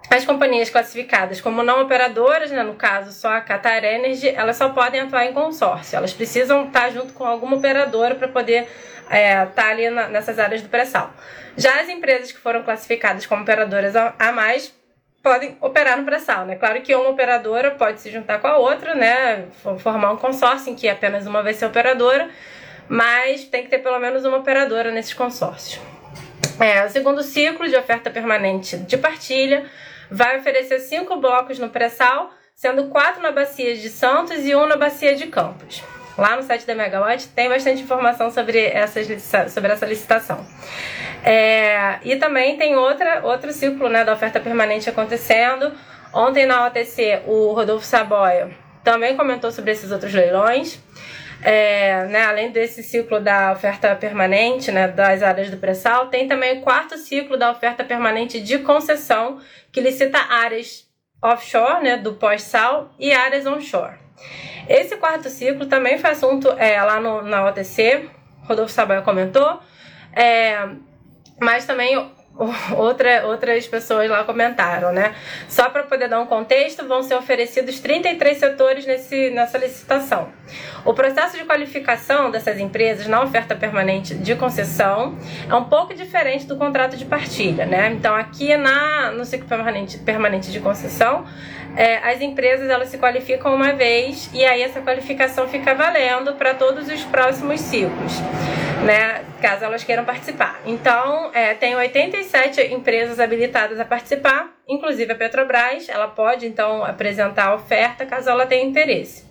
as 0.08 0.24
companhias 0.24 0.70
classificadas 0.70 1.40
como 1.40 1.62
não 1.62 1.82
operadoras, 1.82 2.50
né, 2.50 2.62
no 2.62 2.74
caso 2.74 3.12
só 3.12 3.28
a 3.28 3.40
Qatar 3.40 3.84
Energy, 3.84 4.28
elas 4.28 4.56
só 4.56 4.70
podem 4.70 5.00
atuar 5.00 5.26
em 5.26 5.32
consórcio. 5.32 5.96
Elas 5.96 6.12
precisam 6.12 6.66
estar 6.66 6.90
junto 6.90 7.12
com 7.12 7.24
alguma 7.24 7.56
operadora 7.56 8.14
para 8.14 8.28
poder 8.28 8.66
é, 9.10 9.44
tá 9.46 9.68
ali 9.68 9.88
na, 9.90 10.08
nessas 10.08 10.38
áreas 10.38 10.62
do 10.62 10.68
pré-sal. 10.68 11.12
Já 11.56 11.80
as 11.80 11.88
empresas 11.88 12.32
que 12.32 12.38
foram 12.38 12.62
classificadas 12.62 13.26
como 13.26 13.42
operadoras 13.42 13.96
a, 13.96 14.14
a 14.18 14.32
mais 14.32 14.74
podem 15.22 15.56
operar 15.60 15.98
no 15.98 16.04
pré-sal, 16.04 16.46
né? 16.46 16.54
Claro 16.54 16.80
que 16.82 16.94
uma 16.94 17.10
operadora 17.10 17.72
pode 17.72 18.00
se 18.00 18.10
juntar 18.10 18.38
com 18.38 18.46
a 18.46 18.58
outra, 18.58 18.94
né? 18.94 19.46
Formar 19.78 20.12
um 20.12 20.16
consórcio 20.16 20.70
em 20.70 20.76
que 20.76 20.88
apenas 20.88 21.26
uma 21.26 21.42
vai 21.42 21.52
ser 21.52 21.66
operadora, 21.66 22.30
mas 22.88 23.44
tem 23.44 23.64
que 23.64 23.68
ter 23.68 23.78
pelo 23.78 23.98
menos 23.98 24.24
uma 24.24 24.36
operadora 24.36 24.92
nesses 24.92 25.14
consórcios. 25.14 25.82
É, 26.60 26.84
o 26.84 26.88
segundo 26.88 27.22
ciclo 27.22 27.68
de 27.68 27.76
oferta 27.76 28.08
permanente 28.08 28.76
de 28.76 28.96
partilha 28.96 29.66
vai 30.10 30.38
oferecer 30.38 30.78
cinco 30.78 31.16
blocos 31.16 31.58
no 31.58 31.70
pré-sal, 31.70 32.30
sendo 32.54 32.86
quatro 32.86 33.20
na 33.20 33.32
bacia 33.32 33.76
de 33.76 33.88
Santos 33.88 34.46
e 34.46 34.54
um 34.54 34.66
na 34.66 34.76
bacia 34.76 35.16
de 35.16 35.26
Campos. 35.26 35.82
Lá 36.16 36.34
no 36.34 36.42
site 36.42 36.66
da 36.66 36.74
Megawatt 36.74 37.28
tem 37.28 37.48
bastante 37.48 37.82
informação 37.82 38.30
sobre, 38.30 38.58
essas, 38.58 39.06
sobre 39.52 39.72
essa 39.72 39.84
licitação. 39.84 40.46
É, 41.22 41.98
e 42.02 42.16
também 42.16 42.56
tem 42.56 42.74
outra, 42.74 43.20
outro 43.24 43.52
ciclo 43.52 43.88
né, 43.88 44.04
da 44.04 44.14
oferta 44.14 44.40
permanente 44.40 44.88
acontecendo. 44.88 45.72
Ontem 46.12 46.46
na 46.46 46.66
OTC, 46.66 47.22
o 47.26 47.52
Rodolfo 47.52 47.84
Saboia 47.84 48.50
também 48.82 49.16
comentou 49.16 49.50
sobre 49.50 49.72
esses 49.72 49.90
outros 49.90 50.14
leilões. 50.14 50.80
É, 51.42 52.06
né, 52.06 52.24
além 52.24 52.50
desse 52.50 52.82
ciclo 52.82 53.20
da 53.20 53.52
oferta 53.52 53.94
permanente 53.94 54.72
né, 54.72 54.88
das 54.88 55.22
áreas 55.22 55.50
do 55.50 55.58
pré-sal, 55.58 56.06
tem 56.06 56.26
também 56.26 56.58
o 56.58 56.62
quarto 56.62 56.96
ciclo 56.96 57.36
da 57.36 57.50
oferta 57.50 57.84
permanente 57.84 58.40
de 58.40 58.60
concessão, 58.60 59.38
que 59.70 59.80
licita 59.82 60.18
áreas 60.18 60.86
offshore, 61.22 61.82
né, 61.82 61.96
do 61.98 62.14
pós-sal, 62.14 62.94
e 62.98 63.12
áreas 63.12 63.44
onshore. 63.44 64.05
Esse 64.68 64.96
quarto 64.96 65.28
ciclo 65.28 65.66
também 65.66 65.98
foi 65.98 66.10
assunto 66.10 66.50
é, 66.58 66.80
lá 66.82 67.00
no, 67.00 67.22
na 67.22 67.46
OTC, 67.46 68.08
Rodolfo 68.44 68.72
Sabaia 68.72 69.02
comentou, 69.02 69.60
é, 70.14 70.68
mas 71.40 71.66
também 71.66 71.96
outra, 72.76 73.26
outras 73.26 73.66
pessoas 73.66 74.10
lá 74.10 74.22
comentaram, 74.24 74.92
né? 74.92 75.14
Só 75.48 75.70
para 75.70 75.82
poder 75.84 76.08
dar 76.08 76.20
um 76.20 76.26
contexto, 76.26 76.86
vão 76.86 77.02
ser 77.02 77.14
oferecidos 77.14 77.80
33 77.80 78.36
setores 78.36 78.86
nesse, 78.86 79.30
nessa 79.30 79.58
licitação. 79.58 80.28
O 80.84 80.92
processo 80.92 81.36
de 81.36 81.44
qualificação 81.44 82.30
dessas 82.30 82.58
empresas 82.58 83.06
na 83.06 83.22
oferta 83.22 83.54
permanente 83.54 84.14
de 84.14 84.34
concessão 84.34 85.16
é 85.48 85.54
um 85.54 85.64
pouco 85.64 85.94
diferente 85.94 86.46
do 86.46 86.56
contrato 86.56 86.96
de 86.96 87.04
partilha, 87.04 87.64
né? 87.64 87.92
Então, 87.92 88.14
aqui 88.14 88.56
na, 88.56 89.10
no 89.12 89.24
ciclo 89.24 89.48
permanente, 89.48 89.98
permanente 89.98 90.52
de 90.52 90.60
concessão, 90.60 91.24
é, 91.76 91.98
as 91.98 92.20
empresas 92.22 92.70
elas 92.70 92.88
se 92.88 92.96
qualificam 92.96 93.54
uma 93.54 93.72
vez 93.72 94.30
e 94.32 94.44
aí 94.44 94.62
essa 94.62 94.80
qualificação 94.80 95.46
fica 95.46 95.74
valendo 95.74 96.32
para 96.34 96.54
todos 96.54 96.88
os 96.88 97.04
próximos 97.04 97.60
ciclos, 97.60 98.12
né? 98.84 99.22
Caso 99.42 99.64
elas 99.64 99.84
queiram 99.84 100.04
participar. 100.04 100.58
Então, 100.64 101.30
é, 101.34 101.52
tem 101.54 101.74
87 101.76 102.72
empresas 102.72 103.20
habilitadas 103.20 103.78
a 103.78 103.84
participar, 103.84 104.56
inclusive 104.66 105.12
a 105.12 105.14
Petrobras. 105.14 105.88
Ela 105.88 106.08
pode 106.08 106.46
então 106.46 106.82
apresentar 106.82 107.48
a 107.48 107.54
oferta 107.54 108.06
caso 108.06 108.30
ela 108.30 108.46
tenha 108.46 108.64
interesse. 108.64 109.24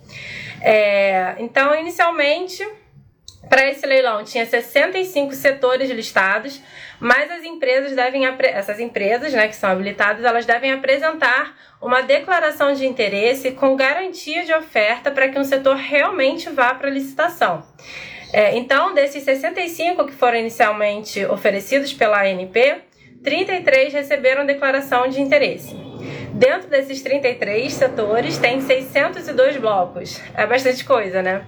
É, 0.62 1.34
então, 1.38 1.74
inicialmente 1.74 2.64
para 3.48 3.68
esse 3.68 3.86
leilão 3.86 4.24
tinha 4.24 4.44
65 4.44 5.32
setores 5.32 5.90
listados, 5.90 6.60
mas 6.98 7.30
as 7.30 7.44
empresas 7.44 7.92
devem 7.92 8.22
essas 8.42 8.80
empresas, 8.80 9.32
né, 9.32 9.48
que 9.48 9.56
são 9.56 9.70
habilitadas, 9.70 10.24
elas 10.24 10.46
devem 10.46 10.72
apresentar 10.72 11.56
uma 11.80 12.02
declaração 12.02 12.72
de 12.72 12.86
interesse 12.86 13.52
com 13.52 13.76
garantia 13.76 14.44
de 14.44 14.52
oferta 14.52 15.10
para 15.10 15.28
que 15.28 15.38
um 15.38 15.44
setor 15.44 15.76
realmente 15.76 16.48
vá 16.50 16.74
para 16.74 16.90
licitação. 16.90 17.64
É, 18.32 18.56
então, 18.56 18.92
desses 18.92 19.22
65 19.22 20.06
que 20.06 20.12
foram 20.12 20.38
inicialmente 20.38 21.24
oferecidos 21.26 21.92
pela 21.92 22.22
ANP, 22.22 22.82
33 23.22 23.92
receberam 23.92 24.44
declaração 24.44 25.08
de 25.08 25.20
interesse. 25.20 25.74
Dentro 26.36 26.68
desses 26.68 27.00
33 27.00 27.72
setores, 27.72 28.36
tem 28.36 28.60
602 28.60 29.56
blocos. 29.56 30.20
É 30.34 30.46
bastante 30.46 30.84
coisa, 30.84 31.22
né? 31.22 31.42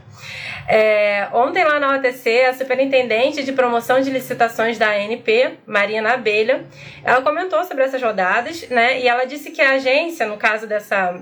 É, 0.67 1.29
ontem 1.35 1.63
lá 1.63 1.79
na 1.79 1.95
OTC, 1.97 2.45
a 2.45 2.55
superintendente 2.55 3.45
de 3.45 3.53
promoção 3.53 4.01
de 4.01 4.09
licitações 4.09 4.79
da 4.79 4.89
ANP, 4.89 5.59
Marina 5.67 6.15
Abelha, 6.15 6.65
ela 7.05 7.21
comentou 7.21 7.63
sobre 7.65 7.85
essas 7.85 8.03
rodadas, 8.03 8.67
né? 8.71 8.99
E 8.99 9.07
ela 9.07 9.27
disse 9.27 9.51
que 9.51 9.61
a 9.61 9.73
agência, 9.73 10.27
no 10.27 10.39
caso 10.39 10.67
dessa 10.67 11.21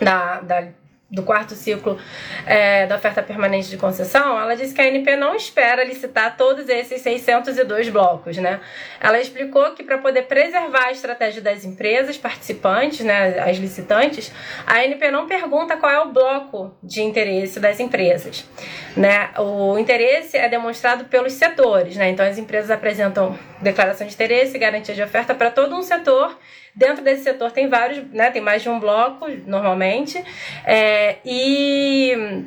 da, 0.00 0.40
da 0.40 0.66
do 1.08 1.22
quarto 1.22 1.54
ciclo 1.54 1.96
é, 2.44 2.84
da 2.86 2.96
oferta 2.96 3.22
permanente 3.22 3.68
de 3.68 3.76
concessão, 3.76 4.40
ela 4.40 4.56
disse 4.56 4.74
que 4.74 4.80
a 4.80 4.84
ANP 4.84 5.14
não 5.16 5.36
espera 5.36 5.84
licitar 5.84 6.36
todos 6.36 6.68
esses 6.68 7.00
602 7.00 7.88
blocos, 7.90 8.36
né? 8.38 8.60
Ela 9.00 9.20
explicou 9.20 9.72
que 9.72 9.84
para 9.84 9.98
poder 9.98 10.22
preservar 10.22 10.86
a 10.86 10.90
estratégia 10.90 11.40
das 11.40 11.64
empresas 11.64 12.18
participantes, 12.18 13.06
né, 13.06 13.38
as 13.38 13.56
licitantes, 13.56 14.32
a 14.66 14.78
ANP 14.80 15.10
não 15.12 15.28
pergunta 15.28 15.76
qual 15.76 15.92
é 15.92 16.00
o 16.00 16.10
bloco 16.10 16.76
de 16.82 17.00
interesse 17.02 17.60
das 17.60 17.78
empresas, 17.78 18.44
né? 18.96 19.30
O 19.38 19.78
interesse 19.78 20.36
é 20.36 20.48
demonstrado 20.48 21.04
pelos 21.04 21.34
setores, 21.34 21.94
né? 21.96 22.10
Então 22.10 22.26
as 22.26 22.36
empresas 22.36 22.70
apresentam 22.70 23.38
declaração 23.62 24.06
de 24.06 24.12
interesse 24.12 24.58
garantia 24.58 24.94
de 24.94 25.02
oferta 25.02 25.34
para 25.36 25.52
todo 25.52 25.76
um 25.76 25.82
setor 25.82 26.36
Dentro 26.76 27.02
desse 27.02 27.22
setor 27.22 27.50
tem 27.50 27.68
vários, 27.70 28.06
né, 28.12 28.30
tem 28.30 28.42
mais 28.42 28.60
de 28.60 28.68
um 28.68 28.78
bloco 28.78 29.26
normalmente, 29.46 30.22
é, 30.62 31.16
e, 31.24 32.44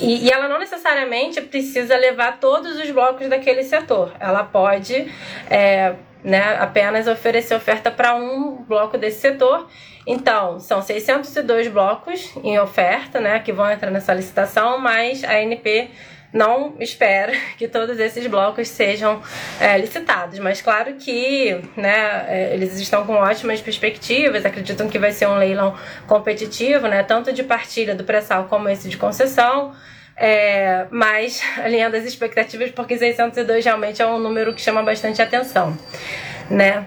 e, 0.00 0.30
ela 0.30 0.48
não 0.48 0.58
necessariamente 0.58 1.38
precisa 1.42 1.94
levar 1.98 2.40
todos 2.40 2.78
os 2.78 2.90
blocos 2.90 3.28
daquele 3.28 3.62
setor. 3.62 4.14
Ela 4.18 4.42
pode 4.42 5.06
é, 5.50 5.94
né, 6.24 6.56
apenas 6.60 7.06
oferecer 7.06 7.54
oferta 7.54 7.90
para 7.90 8.14
um 8.14 8.62
bloco 8.62 8.96
desse 8.96 9.20
setor. 9.20 9.68
Então, 10.06 10.58
são 10.58 10.80
602 10.80 11.68
blocos 11.68 12.34
em 12.42 12.58
oferta, 12.58 13.20
né, 13.20 13.38
que 13.38 13.52
vão 13.52 13.70
entrar 13.70 13.90
nessa 13.90 14.14
licitação, 14.14 14.78
mas 14.78 15.22
a 15.24 15.32
ANP 15.32 15.90
não 16.32 16.74
espera 16.80 17.32
que 17.58 17.68
todos 17.68 17.98
esses 17.98 18.26
blocos 18.26 18.68
sejam 18.68 19.20
é, 19.60 19.76
licitados, 19.78 20.38
mas 20.38 20.62
claro 20.62 20.94
que 20.94 21.60
né, 21.76 22.24
é, 22.28 22.54
eles 22.54 22.78
estão 22.78 23.04
com 23.04 23.14
ótimas 23.14 23.60
perspectivas, 23.60 24.44
acreditam 24.44 24.88
que 24.88 24.98
vai 24.98 25.12
ser 25.12 25.26
um 25.26 25.36
leilão 25.36 25.76
competitivo, 26.06 26.86
né, 26.88 27.02
tanto 27.02 27.32
de 27.32 27.42
partilha 27.42 27.94
do 27.94 28.04
pré-sal 28.04 28.44
como 28.44 28.68
esse 28.68 28.88
de 28.88 28.96
concessão. 28.96 29.72
É, 30.14 30.86
mas 30.90 31.42
alinhando 31.58 31.96
as 31.96 32.04
expectativas, 32.04 32.70
porque 32.70 32.96
602 32.96 33.64
realmente 33.64 34.00
é 34.02 34.06
um 34.06 34.18
número 34.18 34.54
que 34.54 34.60
chama 34.60 34.82
bastante 34.82 35.22
atenção, 35.22 35.76
né? 36.50 36.86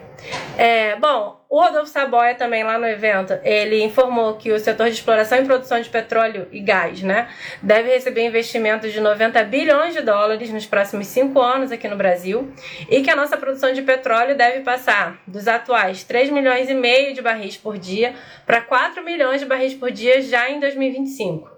É, 0.57 0.95
bom, 0.95 1.44
o 1.55 1.61
Rodolfo 1.61 1.89
Saboia 1.89 2.35
também 2.35 2.65
lá 2.65 2.77
no 2.77 2.85
evento, 2.85 3.39
ele 3.41 3.81
informou 3.81 4.35
que 4.35 4.51
o 4.51 4.59
setor 4.59 4.87
de 4.87 4.95
exploração 4.95 5.37
e 5.37 5.45
produção 5.45 5.79
de 5.79 5.87
petróleo 5.89 6.49
e 6.51 6.59
gás, 6.59 7.01
né, 7.01 7.29
deve 7.63 7.91
receber 7.91 8.27
investimentos 8.27 8.91
de 8.91 8.99
90 8.99 9.41
bilhões 9.45 9.93
de 9.93 10.01
dólares 10.01 10.49
nos 10.49 10.65
próximos 10.65 11.07
cinco 11.07 11.39
anos 11.39 11.71
aqui 11.71 11.87
no 11.87 11.95
Brasil 11.95 12.51
e 12.89 13.01
que 13.01 13.09
a 13.09 13.15
nossa 13.15 13.37
produção 13.37 13.71
de 13.71 13.81
petróleo 13.83 14.35
deve 14.35 14.63
passar 14.63 15.17
dos 15.25 15.47
atuais 15.47 16.03
3 16.03 16.29
milhões 16.29 16.69
e 16.69 16.73
meio 16.73 17.13
de 17.13 17.21
barris 17.21 17.55
por 17.55 17.77
dia 17.77 18.15
para 18.45 18.59
4 18.59 19.01
milhões 19.01 19.39
de 19.39 19.47
barris 19.47 19.73
por 19.73 19.91
dia 19.91 20.21
já 20.21 20.49
em 20.49 20.59
2025. 20.59 21.49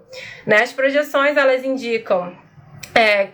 Né, 0.46 0.62
as 0.62 0.72
projeções 0.72 1.36
elas 1.36 1.64
indicam 1.64 2.38
é, 2.94 3.30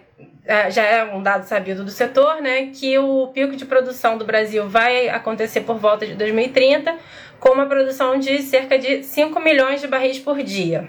já 0.70 0.82
é 0.82 1.04
um 1.04 1.22
dado 1.22 1.44
sabido 1.44 1.84
do 1.84 1.90
setor, 1.90 2.42
né, 2.42 2.70
que 2.72 2.98
o 2.98 3.28
pico 3.28 3.56
de 3.56 3.64
produção 3.64 4.18
do 4.18 4.24
Brasil 4.24 4.68
vai 4.68 5.08
acontecer 5.08 5.62
por 5.62 5.76
volta 5.76 6.06
de 6.06 6.14
2030, 6.14 6.96
com 7.40 7.50
uma 7.50 7.66
produção 7.66 8.18
de 8.18 8.42
cerca 8.42 8.78
de 8.78 9.02
5 9.02 9.40
milhões 9.40 9.80
de 9.80 9.88
barris 9.88 10.18
por 10.18 10.42
dia. 10.42 10.88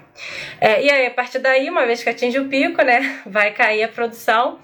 É, 0.59 0.83
e 0.83 0.91
aí, 0.91 1.07
a 1.07 1.11
partir 1.11 1.39
daí, 1.39 1.69
uma 1.69 1.85
vez 1.85 2.03
que 2.03 2.09
atinge 2.09 2.39
o 2.39 2.47
pico, 2.47 2.81
né, 2.81 3.21
vai 3.25 3.51
cair 3.51 3.83
a 3.83 3.87
produção. 3.87 4.59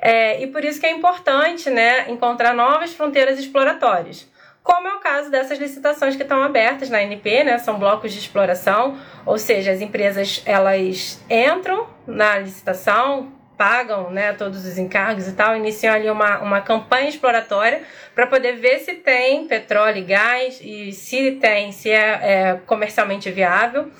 É, 0.00 0.42
e 0.42 0.46
por 0.46 0.64
isso 0.64 0.78
que 0.78 0.86
é 0.86 0.90
importante 0.90 1.70
né, 1.70 2.10
encontrar 2.10 2.54
novas 2.54 2.92
fronteiras 2.92 3.38
exploratórias 3.38 4.28
como 4.64 4.88
é 4.88 4.94
o 4.94 4.98
caso 4.98 5.30
dessas 5.30 5.58
licitações 5.58 6.16
que 6.16 6.22
estão 6.22 6.42
abertas 6.42 6.88
na 6.88 7.02
NP, 7.02 7.44
né? 7.44 7.58
São 7.58 7.78
blocos 7.78 8.10
de 8.14 8.18
exploração, 8.18 8.96
ou 9.26 9.36
seja, 9.36 9.70
as 9.70 9.82
empresas 9.82 10.42
elas 10.46 11.22
entram 11.28 11.86
na 12.06 12.38
licitação, 12.38 13.30
pagam 13.56 14.10
né, 14.10 14.32
todos 14.32 14.64
os 14.64 14.78
encargos 14.78 15.28
e 15.28 15.32
tal, 15.32 15.56
iniciam 15.56 15.94
ali 15.94 16.10
uma, 16.10 16.38
uma 16.38 16.60
campanha 16.60 17.08
exploratória 17.08 17.82
para 18.14 18.26
poder 18.26 18.56
ver 18.56 18.80
se 18.80 18.94
tem 18.94 19.46
petróleo 19.46 19.98
e 19.98 20.02
gás 20.02 20.60
e 20.62 20.92
se 20.92 21.32
tem, 21.32 21.72
se 21.72 21.90
é, 21.90 22.20
é 22.22 22.60
comercialmente 22.66 23.30
viável. 23.30 23.90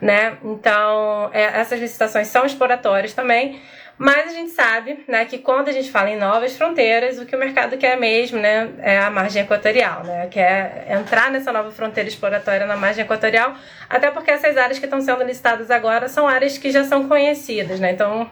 Né? 0.00 0.36
Então, 0.44 1.30
é, 1.32 1.60
essas 1.60 1.80
licitações 1.80 2.26
são 2.26 2.44
exploratórias 2.44 3.14
também, 3.14 3.60
Mas 3.96 4.28
a 4.28 4.32
gente 4.32 4.50
sabe 4.50 5.04
né, 5.06 5.24
que 5.24 5.38
quando 5.38 5.68
a 5.68 5.72
gente 5.72 5.90
fala 5.90 6.10
em 6.10 6.16
novas 6.16 6.56
fronteiras, 6.56 7.18
o 7.18 7.24
que 7.24 7.36
o 7.36 7.38
mercado 7.38 7.78
quer 7.78 7.96
mesmo 7.96 8.38
né, 8.38 8.70
é 8.80 8.98
a 8.98 9.08
margem 9.08 9.42
equatorial, 9.42 10.02
né, 10.02 10.26
quer 10.28 10.86
entrar 10.90 11.30
nessa 11.30 11.52
nova 11.52 11.70
fronteira 11.70 12.08
exploratória 12.08 12.66
na 12.66 12.76
margem 12.76 13.04
equatorial, 13.04 13.54
até 13.88 14.10
porque 14.10 14.32
essas 14.32 14.56
áreas 14.56 14.80
que 14.80 14.86
estão 14.86 15.00
sendo 15.00 15.22
listadas 15.22 15.70
agora 15.70 16.08
são 16.08 16.26
áreas 16.26 16.58
que 16.58 16.72
já 16.72 16.82
são 16.82 17.06
conhecidas, 17.08 17.78
né, 17.78 17.92
então 17.92 18.28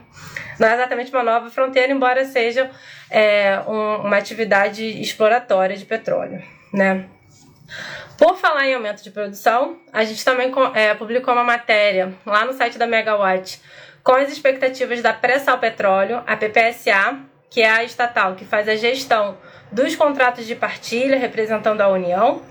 não 0.58 0.68
é 0.68 0.74
exatamente 0.74 1.12
uma 1.12 1.22
nova 1.22 1.48
fronteira, 1.48 1.92
embora 1.92 2.24
seja 2.24 2.68
é, 3.08 3.60
um, 3.66 4.06
uma 4.06 4.16
atividade 4.16 4.84
exploratória 5.00 5.76
de 5.76 5.84
petróleo. 5.84 6.42
Né. 6.72 7.04
Por 8.18 8.36
falar 8.36 8.66
em 8.66 8.74
aumento 8.74 9.02
de 9.02 9.10
produção, 9.10 9.78
a 9.92 10.04
gente 10.04 10.24
também 10.24 10.52
é, 10.74 10.94
publicou 10.94 11.32
uma 11.32 11.44
matéria 11.44 12.12
lá 12.26 12.44
no 12.44 12.52
site 12.52 12.78
da 12.78 12.86
Megawatt 12.86 13.60
com 14.02 14.12
as 14.12 14.30
expectativas 14.30 15.00
da 15.00 15.12
Pré-Sal 15.12 15.58
Petróleo, 15.58 16.22
a 16.26 16.36
PPSA, 16.36 17.18
que 17.48 17.60
é 17.60 17.70
a 17.70 17.84
estatal 17.84 18.34
que 18.34 18.44
faz 18.44 18.68
a 18.68 18.74
gestão 18.74 19.36
dos 19.70 19.94
contratos 19.94 20.46
de 20.46 20.54
partilha 20.54 21.18
representando 21.18 21.80
a 21.80 21.88
União. 21.88 22.42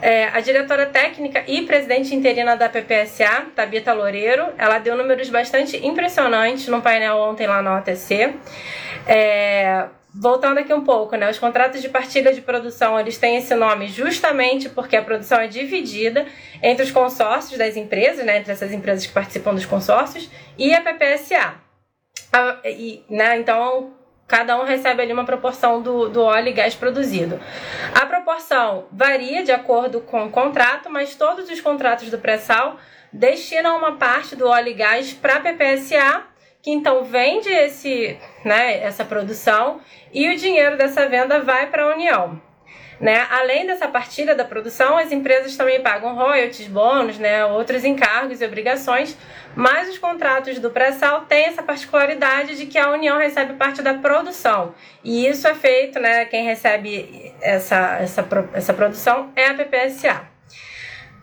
É, 0.00 0.28
a 0.28 0.40
diretora 0.40 0.86
técnica 0.86 1.44
e 1.46 1.62
presidente 1.62 2.14
interina 2.14 2.56
da 2.56 2.68
PPSA, 2.68 3.46
Tabita 3.54 3.92
Loureiro, 3.92 4.52
ela 4.58 4.78
deu 4.78 4.96
números 4.96 5.30
bastante 5.30 5.76
impressionantes 5.86 6.68
no 6.68 6.82
painel 6.82 7.16
ontem 7.16 7.46
lá 7.46 7.62
na 7.62 7.78
OTC. 7.78 8.34
É, 9.06 9.86
voltando 10.14 10.58
aqui 10.58 10.72
um 10.72 10.84
pouco, 10.84 11.16
né? 11.16 11.28
Os 11.28 11.38
contratos 11.38 11.82
de 11.82 11.88
partilha 11.88 12.32
de 12.32 12.40
produção, 12.40 12.98
eles 12.98 13.18
têm 13.18 13.36
esse 13.36 13.54
nome 13.54 13.88
justamente 13.88 14.68
porque 14.68 14.96
a 14.96 15.02
produção 15.02 15.40
é 15.40 15.48
dividida 15.48 16.24
entre 16.62 16.84
os 16.84 16.92
consórcios 16.92 17.58
das 17.58 17.76
empresas, 17.76 18.24
né? 18.24 18.38
Entre 18.38 18.52
essas 18.52 18.72
empresas 18.72 19.04
que 19.04 19.12
participam 19.12 19.54
dos 19.54 19.66
consórcios 19.66 20.30
e 20.56 20.72
a 20.72 20.80
PPSA. 20.80 21.54
A, 22.32 22.58
e, 22.64 23.04
né? 23.10 23.38
Então, 23.38 23.92
cada 24.28 24.56
um 24.60 24.64
recebe 24.64 25.02
ali 25.02 25.12
uma 25.12 25.24
proporção 25.24 25.82
do, 25.82 26.08
do 26.08 26.22
óleo 26.22 26.48
e 26.48 26.52
gás 26.52 26.76
produzido. 26.76 27.40
A 27.92 28.06
proporção 28.06 28.86
varia 28.92 29.42
de 29.42 29.50
acordo 29.50 30.00
com 30.00 30.24
o 30.26 30.30
contrato, 30.30 30.88
mas 30.88 31.16
todos 31.16 31.50
os 31.50 31.60
contratos 31.60 32.08
do 32.08 32.18
pré-sal 32.18 32.78
destinam 33.12 33.78
uma 33.78 33.96
parte 33.96 34.36
do 34.36 34.46
óleo 34.46 34.68
e 34.68 34.74
gás 34.74 35.12
para 35.12 35.36
a 35.36 35.40
PPSA 35.40 36.33
que 36.64 36.70
então 36.70 37.04
vende 37.04 37.50
esse, 37.50 38.18
né, 38.42 38.82
essa 38.82 39.04
produção 39.04 39.82
e 40.10 40.30
o 40.30 40.36
dinheiro 40.36 40.78
dessa 40.78 41.06
venda 41.06 41.38
vai 41.40 41.66
para 41.66 41.84
a 41.84 41.94
União. 41.94 42.40
Né? 42.98 43.26
Além 43.30 43.66
dessa 43.66 43.86
partilha 43.86 44.34
da 44.34 44.46
produção, 44.46 44.96
as 44.96 45.12
empresas 45.12 45.58
também 45.58 45.82
pagam 45.82 46.14
royalties, 46.14 46.66
bônus, 46.66 47.18
né, 47.18 47.44
outros 47.44 47.84
encargos 47.84 48.40
e 48.40 48.46
obrigações, 48.46 49.14
mas 49.54 49.90
os 49.90 49.98
contratos 49.98 50.58
do 50.58 50.70
pré-sal 50.70 51.26
têm 51.26 51.44
essa 51.44 51.62
particularidade 51.62 52.56
de 52.56 52.64
que 52.64 52.78
a 52.78 52.90
União 52.90 53.18
recebe 53.18 53.52
parte 53.54 53.82
da 53.82 53.92
produção. 53.92 54.74
E 55.02 55.26
isso 55.26 55.46
é 55.46 55.54
feito, 55.54 56.00
né, 56.00 56.24
quem 56.24 56.46
recebe 56.46 57.34
essa, 57.42 57.98
essa, 58.00 58.26
essa 58.54 58.72
produção 58.72 59.30
é 59.36 59.48
a 59.48 59.54
PPSA. 59.54 60.33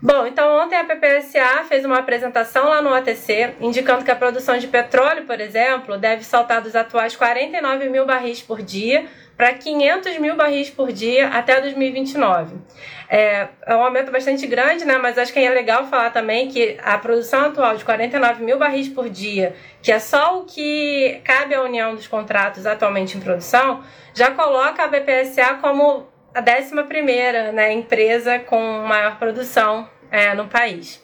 Bom, 0.04 0.26
então 0.26 0.60
ontem 0.60 0.74
a 0.74 0.82
PPSA 0.82 1.62
fez 1.68 1.84
uma 1.84 1.98
apresentação 1.98 2.68
lá 2.68 2.82
no 2.82 2.92
ATC, 2.92 3.54
indicando 3.60 4.04
que 4.04 4.10
a 4.10 4.16
produção 4.16 4.58
de 4.58 4.66
petróleo, 4.66 5.24
por 5.26 5.40
exemplo, 5.40 5.96
deve 5.96 6.24
saltar 6.24 6.60
dos 6.60 6.74
atuais 6.74 7.14
49 7.14 7.88
mil 7.88 8.04
barris 8.04 8.42
por 8.42 8.60
dia 8.60 9.06
para 9.36 9.54
500 9.54 10.18
mil 10.18 10.34
barris 10.34 10.68
por 10.68 10.90
dia 10.90 11.28
até 11.28 11.60
2029. 11.60 12.56
É, 13.08 13.46
é 13.64 13.76
um 13.76 13.84
aumento 13.84 14.10
bastante 14.10 14.44
grande, 14.44 14.84
né? 14.84 14.98
Mas 14.98 15.16
acho 15.18 15.32
que 15.32 15.38
é 15.38 15.50
legal 15.50 15.86
falar 15.86 16.10
também 16.10 16.48
que 16.48 16.76
a 16.82 16.98
produção 16.98 17.42
atual 17.42 17.76
de 17.76 17.84
49 17.84 18.42
mil 18.42 18.58
barris 18.58 18.88
por 18.88 19.08
dia, 19.08 19.54
que 19.80 19.92
é 19.92 20.00
só 20.00 20.40
o 20.40 20.44
que 20.44 21.20
cabe 21.22 21.54
à 21.54 21.62
união 21.62 21.94
dos 21.94 22.08
contratos 22.08 22.66
atualmente 22.66 23.16
em 23.16 23.20
produção, 23.20 23.84
já 24.14 24.32
coloca 24.32 24.82
a 24.82 24.88
BPSA 24.88 25.58
como 25.60 26.10
a 26.34 26.40
11 26.40 26.82
primeira 26.84 27.52
né, 27.52 27.72
empresa 27.72 28.38
com 28.38 28.60
maior 28.86 29.18
produção 29.18 29.88
é, 30.10 30.34
no 30.34 30.46
país. 30.46 31.02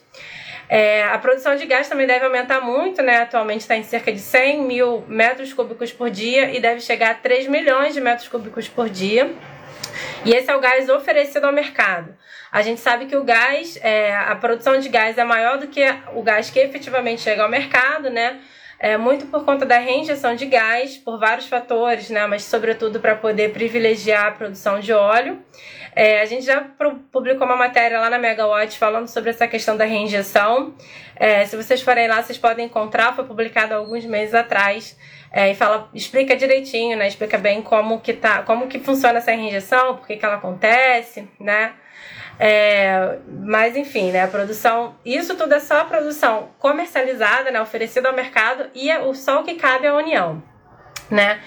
É, 0.67 1.03
a 1.05 1.17
produção 1.17 1.55
de 1.55 1.65
gás 1.65 1.89
também 1.89 2.05
deve 2.05 2.25
aumentar 2.25 2.61
muito, 2.61 3.01
né? 3.01 3.17
Atualmente 3.17 3.61
está 3.61 3.75
em 3.75 3.83
cerca 3.83 4.11
de 4.11 4.19
100 4.19 4.61
mil 4.61 5.03
metros 5.07 5.51
cúbicos 5.51 5.91
por 5.91 6.11
dia 6.11 6.55
e 6.55 6.59
deve 6.59 6.79
chegar 6.79 7.09
a 7.09 7.15
3 7.15 7.47
milhões 7.47 7.95
de 7.95 8.01
metros 8.01 8.27
cúbicos 8.27 8.67
por 8.67 8.87
dia. 8.87 9.33
E 10.23 10.31
esse 10.31 10.49
é 10.49 10.55
o 10.55 10.59
gás 10.59 10.87
oferecido 10.87 11.45
ao 11.45 11.51
mercado. 11.51 12.15
A 12.51 12.61
gente 12.61 12.79
sabe 12.79 13.07
que 13.07 13.15
o 13.15 13.23
gás, 13.23 13.79
é, 13.81 14.15
a 14.15 14.35
produção 14.35 14.79
de 14.79 14.89
gás 14.89 15.17
é 15.17 15.23
maior 15.23 15.57
do 15.57 15.67
que 15.67 15.83
o 16.13 16.21
gás 16.21 16.51
que 16.51 16.59
efetivamente 16.59 17.21
chega 17.21 17.41
ao 17.41 17.49
mercado, 17.49 18.11
né? 18.11 18.39
É, 18.79 18.97
muito 18.97 19.25
por 19.25 19.43
conta 19.43 19.65
da 19.65 19.77
reinjeção 19.77 20.35
de 20.35 20.45
gás, 20.45 20.97
por 20.97 21.19
vários 21.19 21.47
fatores, 21.47 22.09
né, 22.09 22.25
mas 22.27 22.43
sobretudo 22.43 22.99
para 22.99 23.15
poder 23.15 23.51
privilegiar 23.51 24.27
a 24.27 24.31
produção 24.31 24.79
de 24.79 24.93
óleo. 24.93 25.43
É, 25.95 26.21
a 26.21 26.25
gente 26.25 26.45
já 26.45 26.61
publicou 27.11 27.45
uma 27.45 27.57
matéria 27.57 27.99
lá 27.99 28.09
na 28.09 28.17
Megawatt 28.17 28.77
falando 28.77 29.07
sobre 29.07 29.31
essa 29.31 29.47
questão 29.47 29.75
da 29.75 29.83
reinjeção. 29.83 30.73
É, 31.15 31.43
se 31.45 31.57
vocês 31.57 31.81
forem 31.81 32.07
lá, 32.07 32.21
vocês 32.21 32.37
podem 32.37 32.67
encontrar, 32.67 33.13
foi 33.13 33.25
publicado 33.25 33.73
alguns 33.73 34.05
meses 34.05 34.33
atrás. 34.33 34.97
É, 35.31 35.51
e 35.51 35.55
fala, 35.55 35.89
explica 35.93 36.35
direitinho, 36.35 36.97
né? 36.97 37.07
Explica 37.07 37.37
bem 37.37 37.61
como 37.61 37.99
que 37.99 38.13
tá, 38.13 38.43
como 38.43 38.67
que 38.67 38.79
funciona 38.79 39.19
essa 39.19 39.31
reinjeção, 39.31 39.97
por 39.97 40.07
que, 40.07 40.15
que 40.15 40.25
ela 40.25 40.35
acontece, 40.35 41.27
né? 41.39 41.73
É, 42.39 43.17
mas 43.27 43.75
enfim, 43.75 44.11
né, 44.11 44.23
a 44.23 44.27
produção, 44.27 44.95
isso 45.03 45.35
tudo 45.35 45.53
é 45.53 45.59
só 45.59 45.81
a 45.81 45.83
produção 45.83 46.51
comercializada, 46.57 47.51
né, 47.51 47.61
oferecida 47.61 48.07
ao 48.07 48.15
mercado 48.15 48.67
e 48.73 48.89
é 48.89 48.99
o 49.01 49.13
só 49.13 49.41
o 49.41 49.43
que 49.43 49.55
cabe 49.55 49.87
à 49.87 49.93
União, 49.93 50.41
né? 51.11 51.41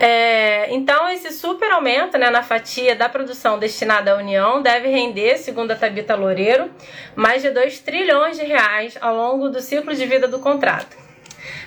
É, 0.00 0.74
então 0.74 1.08
esse 1.10 1.30
super 1.30 1.70
aumento 1.70 2.16
né, 2.16 2.30
na 2.30 2.42
fatia 2.42 2.96
da 2.96 3.06
produção 3.06 3.58
destinada 3.58 4.12
à 4.12 4.16
União 4.16 4.62
deve 4.62 4.88
render, 4.88 5.36
segundo 5.36 5.72
a 5.72 5.76
Tabita 5.76 6.16
Loureiro, 6.16 6.70
mais 7.14 7.42
de 7.42 7.50
2 7.50 7.80
trilhões 7.80 8.38
de 8.38 8.44
reais 8.44 8.96
ao 9.02 9.14
longo 9.14 9.50
do 9.50 9.60
ciclo 9.60 9.94
de 9.94 10.06
vida 10.06 10.26
do 10.26 10.38
contrato 10.38 11.03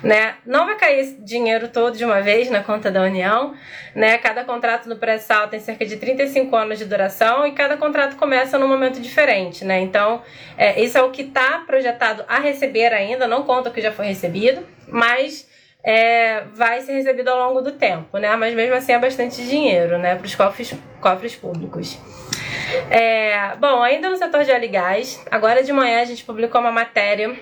né? 0.03 0.35
Não 0.45 0.65
vai 0.65 0.75
cair 0.75 0.99
esse 0.99 1.21
dinheiro 1.21 1.67
todo 1.67 1.97
de 1.97 2.05
uma 2.05 2.21
vez 2.21 2.49
na 2.49 2.63
conta 2.63 2.91
da 2.91 3.01
União, 3.01 3.53
né? 3.95 4.17
Cada 4.17 4.43
contrato 4.43 4.87
no 4.87 4.95
pré-sal 4.95 5.47
tem 5.47 5.59
cerca 5.59 5.85
de 5.85 5.97
35 5.97 6.55
anos 6.55 6.79
de 6.79 6.85
duração 6.85 7.45
e 7.45 7.51
cada 7.51 7.77
contrato 7.77 8.15
começa 8.15 8.57
num 8.57 8.67
momento 8.67 8.99
diferente, 8.99 9.65
né? 9.65 9.79
Então, 9.79 10.21
é, 10.57 10.81
isso 10.81 10.97
é 10.97 11.01
o 11.01 11.11
que 11.11 11.23
está 11.23 11.59
projetado 11.65 12.23
a 12.27 12.39
receber 12.39 12.93
ainda, 12.93 13.27
não 13.27 13.43
conta 13.43 13.69
o 13.69 13.73
que 13.73 13.81
já 13.81 13.91
foi 13.91 14.05
recebido, 14.05 14.65
mas 14.87 15.47
é, 15.83 16.43
vai 16.53 16.81
ser 16.81 16.93
recebido 16.93 17.29
ao 17.29 17.47
longo 17.47 17.61
do 17.61 17.71
tempo, 17.71 18.17
né? 18.17 18.35
Mas 18.35 18.53
mesmo 18.53 18.75
assim 18.75 18.91
é 18.91 18.99
bastante 18.99 19.41
dinheiro, 19.47 19.97
né? 19.97 20.15
Para 20.15 20.25
os 20.25 20.35
cofres, 20.35 20.75
cofres 20.99 21.35
públicos. 21.35 21.97
É, 22.89 23.55
bom, 23.55 23.81
ainda 23.81 24.09
no 24.09 24.17
setor 24.17 24.43
de 24.43 24.51
óleo 24.51 24.65
e 24.65 24.67
gás, 24.67 25.23
agora 25.31 25.63
de 25.63 25.71
manhã 25.71 26.01
a 26.01 26.05
gente 26.05 26.25
publicou 26.25 26.59
uma 26.59 26.71
matéria 26.71 27.33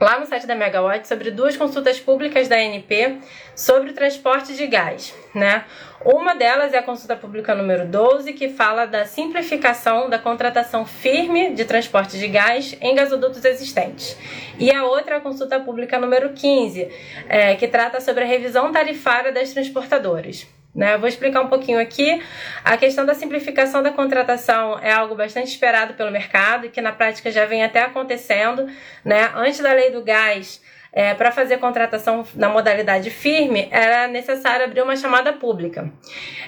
lá 0.00 0.18
no 0.20 0.26
site 0.26 0.46
da 0.46 0.54
Megawatt 0.54 1.08
sobre 1.08 1.30
duas 1.30 1.56
consultas 1.56 1.98
públicas 1.98 2.48
da 2.48 2.56
ANP 2.56 3.18
sobre 3.54 3.90
o 3.90 3.94
transporte 3.94 4.54
de 4.54 4.66
gás, 4.66 5.14
né? 5.34 5.64
Uma 6.04 6.34
delas 6.34 6.72
é 6.74 6.78
a 6.78 6.82
consulta 6.82 7.16
pública 7.16 7.54
número 7.54 7.86
12, 7.86 8.32
que 8.34 8.50
fala 8.50 8.86
da 8.86 9.06
simplificação 9.06 10.08
da 10.08 10.18
contratação 10.18 10.84
firme 10.84 11.54
de 11.54 11.64
transporte 11.64 12.18
de 12.18 12.28
gás 12.28 12.76
em 12.80 12.94
gasodutos 12.94 13.44
existentes. 13.44 14.16
E 14.58 14.70
a 14.70 14.84
outra 14.84 15.14
é 15.14 15.18
a 15.18 15.20
consulta 15.20 15.58
pública 15.58 15.98
número 15.98 16.32
15, 16.32 16.88
é, 17.28 17.56
que 17.56 17.66
trata 17.66 18.00
sobre 18.00 18.24
a 18.24 18.26
revisão 18.26 18.70
tarifária 18.70 19.32
das 19.32 19.52
transportadoras. 19.52 20.46
Né? 20.76 20.94
Eu 20.94 20.98
vou 20.98 21.08
explicar 21.08 21.40
um 21.40 21.48
pouquinho 21.48 21.80
aqui. 21.80 22.22
A 22.62 22.76
questão 22.76 23.06
da 23.06 23.14
simplificação 23.14 23.82
da 23.82 23.90
contratação 23.90 24.78
é 24.78 24.92
algo 24.92 25.14
bastante 25.14 25.48
esperado 25.48 25.94
pelo 25.94 26.10
mercado 26.10 26.66
e 26.66 26.68
que 26.68 26.82
na 26.82 26.92
prática 26.92 27.30
já 27.30 27.46
vem 27.46 27.64
até 27.64 27.80
acontecendo. 27.80 28.68
Né? 29.02 29.30
Antes 29.34 29.60
da 29.60 29.72
lei 29.72 29.90
do 29.90 30.04
gás, 30.04 30.60
é, 30.92 31.12
para 31.12 31.30
fazer 31.30 31.58
contratação 31.58 32.26
na 32.34 32.48
modalidade 32.48 33.10
firme, 33.10 33.68
era 33.70 34.08
necessário 34.08 34.64
abrir 34.64 34.82
uma 34.82 34.96
chamada 34.96 35.32
pública. 35.32 35.92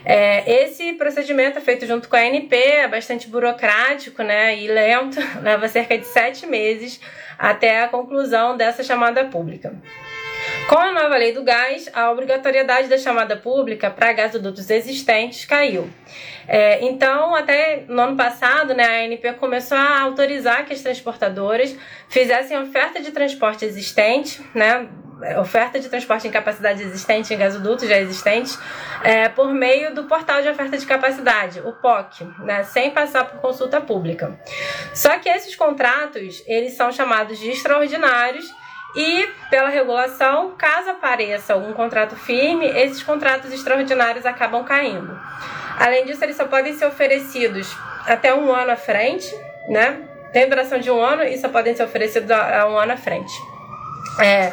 É, 0.04 0.62
esse 0.62 0.94
procedimento 0.94 1.58
é 1.58 1.60
feito 1.60 1.86
junto 1.86 2.08
com 2.08 2.16
a 2.16 2.20
ANP, 2.20 2.54
é 2.54 2.88
bastante 2.88 3.28
burocrático 3.28 4.22
né, 4.22 4.56
e 4.58 4.66
lento, 4.66 5.18
leva 5.42 5.68
cerca 5.68 5.98
de 5.98 6.06
sete 6.06 6.46
meses 6.46 7.00
até 7.38 7.82
a 7.82 7.88
conclusão 7.88 8.56
dessa 8.56 8.82
chamada 8.82 9.24
pública. 9.26 9.74
Com 10.68 10.78
a 10.78 10.92
nova 10.92 11.16
lei 11.16 11.32
do 11.32 11.42
gás, 11.42 11.88
a 11.94 12.10
obrigatoriedade 12.10 12.88
da 12.88 12.98
chamada 12.98 13.36
pública 13.36 13.88
para 13.90 14.12
gasodutos 14.12 14.68
existentes 14.68 15.46
caiu. 15.46 15.88
É, 16.46 16.84
então, 16.84 17.34
até 17.34 17.84
no 17.88 18.02
ano 18.02 18.16
passado, 18.16 18.74
né, 18.74 18.84
a 18.84 19.04
ANP 19.04 19.32
começou 19.38 19.78
a 19.78 20.00
autorizar 20.02 20.66
que 20.66 20.74
as 20.74 20.82
transportadoras 20.82 21.74
fizessem 22.10 22.58
oferta 22.58 23.00
de 23.00 23.12
transporte 23.12 23.64
existente, 23.64 24.42
né, 24.54 24.88
oferta 25.40 25.80
de 25.80 25.88
transporte 25.88 26.28
em 26.28 26.30
capacidade 26.30 26.82
existente 26.82 27.32
em 27.32 27.38
gasodutos 27.38 27.88
já 27.88 27.98
existentes, 27.98 28.58
é, 29.02 29.28
por 29.28 29.52
meio 29.52 29.94
do 29.94 30.04
portal 30.04 30.42
de 30.42 30.48
oferta 30.48 30.76
de 30.76 30.84
capacidade, 30.84 31.60
o 31.60 31.72
POC, 31.72 32.24
né, 32.40 32.62
sem 32.64 32.90
passar 32.90 33.24
por 33.24 33.40
consulta 33.40 33.80
pública. 33.80 34.38
Só 34.94 35.18
que 35.18 35.30
esses 35.30 35.56
contratos, 35.56 36.42
eles 36.46 36.74
são 36.74 36.92
chamados 36.92 37.38
de 37.38 37.50
extraordinários 37.50 38.46
E 38.96 39.28
pela 39.50 39.68
regulação, 39.68 40.54
caso 40.56 40.90
apareça 40.90 41.54
algum 41.54 41.72
contrato 41.72 42.16
firme, 42.16 42.66
esses 42.66 43.02
contratos 43.02 43.52
extraordinários 43.52 44.26
acabam 44.26 44.64
caindo. 44.64 45.18
Além 45.78 46.04
disso, 46.04 46.22
eles 46.24 46.36
só 46.36 46.46
podem 46.46 46.74
ser 46.74 46.86
oferecidos 46.86 47.74
até 48.06 48.34
um 48.34 48.52
ano 48.52 48.72
à 48.72 48.76
frente, 48.76 49.32
né? 49.68 50.02
Tem 50.32 50.48
duração 50.48 50.78
de 50.78 50.90
um 50.90 51.00
ano 51.00 51.22
e 51.22 51.38
só 51.38 51.48
podem 51.48 51.74
ser 51.74 51.84
oferecidos 51.84 52.30
a 52.30 52.66
um 52.68 52.76
ano 52.76 52.92
à 52.92 52.96
frente. 52.96 53.32
É, 54.20 54.52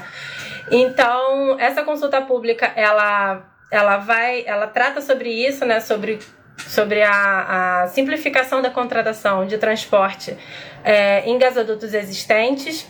então, 0.72 1.60
essa 1.60 1.84
consulta 1.84 2.22
pública, 2.22 2.72
ela, 2.76 3.44
ela 3.72 3.98
vai, 3.98 4.44
ela 4.46 4.68
trata 4.68 5.02
sobre 5.02 5.30
isso, 5.30 5.66
né? 5.66 5.80
Sobre 5.80 6.20
sobre 6.58 7.04
a, 7.04 7.84
a, 7.84 7.88
simplificação 7.88 8.62
da 8.62 8.70
contratação 8.70 9.46
de 9.46 9.58
transporte 9.58 10.38
é, 10.84 11.22
em 11.30 11.38
gasodutos 11.38 11.94
existentes. 11.94 12.88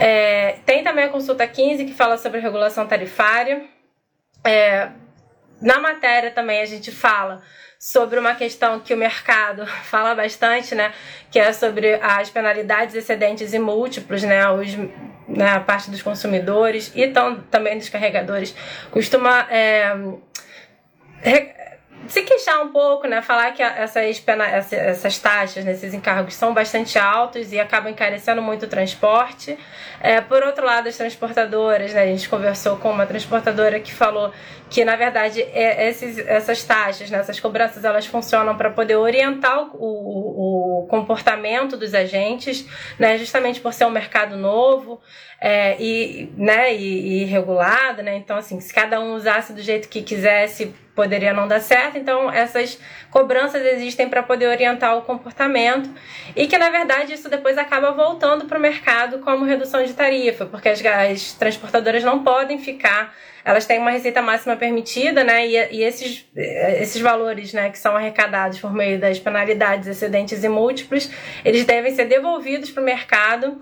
É, 0.00 0.56
tem 0.64 0.82
também 0.82 1.04
a 1.04 1.08
consulta 1.10 1.46
15 1.46 1.84
que 1.84 1.92
fala 1.92 2.16
sobre 2.16 2.40
regulação 2.40 2.86
tarifária. 2.86 3.66
É, 4.42 4.88
na 5.60 5.78
matéria 5.78 6.30
também 6.30 6.62
a 6.62 6.64
gente 6.64 6.90
fala 6.90 7.42
sobre 7.78 8.18
uma 8.18 8.34
questão 8.34 8.80
que 8.80 8.94
o 8.94 8.96
mercado 8.96 9.66
fala 9.84 10.14
bastante, 10.14 10.74
né? 10.74 10.94
Que 11.30 11.38
é 11.38 11.52
sobre 11.52 11.96
as 11.96 12.30
penalidades 12.30 12.94
excedentes 12.94 13.52
e 13.52 13.58
múltiplos, 13.58 14.22
né? 14.22 14.48
Os, 14.48 14.74
né, 15.28 15.50
a 15.54 15.60
parte 15.60 15.90
dos 15.90 16.00
consumidores 16.00 16.90
e 16.94 17.06
tão, 17.08 17.36
também 17.42 17.76
dos 17.76 17.90
carregadores 17.90 18.54
costuma 18.90 19.46
é, 19.50 19.94
se 22.10 22.22
queixar 22.22 22.60
um 22.60 22.68
pouco, 22.68 23.06
né? 23.06 23.22
Falar 23.22 23.52
que 23.52 23.62
essas, 23.62 24.26
essas 24.72 25.18
taxas 25.18 25.64
nesses 25.64 25.94
encargos 25.94 26.34
são 26.34 26.52
bastante 26.52 26.98
altos 26.98 27.52
e 27.52 27.60
acabam 27.60 27.90
encarecendo 27.90 28.42
muito 28.42 28.64
o 28.64 28.68
transporte. 28.68 29.56
É, 30.00 30.20
por 30.20 30.42
outro 30.42 30.66
lado, 30.66 30.88
as 30.88 30.96
transportadoras, 30.96 31.94
né? 31.94 32.02
A 32.02 32.06
gente 32.06 32.28
conversou 32.28 32.76
com 32.78 32.90
uma 32.90 33.06
transportadora 33.06 33.78
que 33.78 33.94
falou 33.94 34.32
que, 34.70 34.84
na 34.84 34.94
verdade, 34.94 35.42
é, 35.42 35.88
esses, 35.88 36.16
essas 36.18 36.62
taxas, 36.62 37.10
né? 37.10 37.18
essas 37.18 37.40
cobranças, 37.40 37.84
elas 37.84 38.06
funcionam 38.06 38.56
para 38.56 38.70
poder 38.70 38.94
orientar 38.94 39.68
o, 39.74 40.84
o, 40.84 40.86
comportamento 40.86 41.76
dos 41.76 41.92
agentes, 41.92 42.64
né? 42.98 43.18
Justamente 43.18 43.60
por 43.60 43.74
ser 43.74 43.84
um 43.84 43.90
mercado 43.90 44.36
novo 44.36 45.00
é, 45.40 45.76
e, 45.80 46.32
né? 46.36 46.72
E, 46.72 47.22
e 47.22 47.24
regulado, 47.24 48.00
né? 48.02 48.16
Então, 48.16 48.36
assim, 48.36 48.60
se 48.60 48.72
cada 48.72 49.00
um 49.00 49.14
usasse 49.14 49.52
do 49.52 49.60
jeito 49.60 49.88
que 49.88 50.02
quisesse 50.02 50.72
poderia 51.00 51.32
não 51.32 51.48
dar 51.48 51.60
certo. 51.60 51.96
Então, 51.96 52.30
essas 52.30 52.78
cobranças 53.10 53.64
existem 53.64 54.08
para 54.10 54.22
poder 54.22 54.48
orientar 54.48 54.98
o 54.98 55.02
comportamento 55.02 55.88
e 56.36 56.46
que, 56.46 56.58
na 56.58 56.68
verdade, 56.68 57.14
isso 57.14 57.28
depois 57.30 57.56
acaba 57.56 57.90
voltando 57.90 58.44
para 58.44 58.58
o 58.58 58.60
mercado 58.60 59.20
como 59.20 59.46
redução 59.46 59.82
de 59.82 59.94
tarifa, 59.94 60.44
porque 60.44 60.68
as, 60.68 60.84
as, 60.84 61.32
transportadoras 61.32 62.04
não 62.04 62.22
podem 62.22 62.58
ficar, 62.58 63.14
elas 63.44 63.66
têm 63.66 63.78
uma 63.78 63.90
receita 63.90 64.20
máxima 64.22 64.56
permitida, 64.56 65.24
né? 65.24 65.46
E, 65.46 65.76
e 65.76 65.82
esses, 65.82 66.26
esses 66.34 67.00
valores, 67.00 67.52
né, 67.52 67.70
que 67.70 67.78
são 67.78 67.96
arrecadados 67.96 68.60
por 68.60 68.72
meio 68.72 68.98
das 68.98 69.18
penalidades 69.18 69.88
excedentes 69.88 70.42
e 70.44 70.48
múltiplos, 70.48 71.10
eles 71.44 71.64
devem 71.64 71.94
ser 71.94 72.06
devolvidos 72.06 72.70
para 72.70 72.82
o 72.82 72.84
mercado 72.84 73.60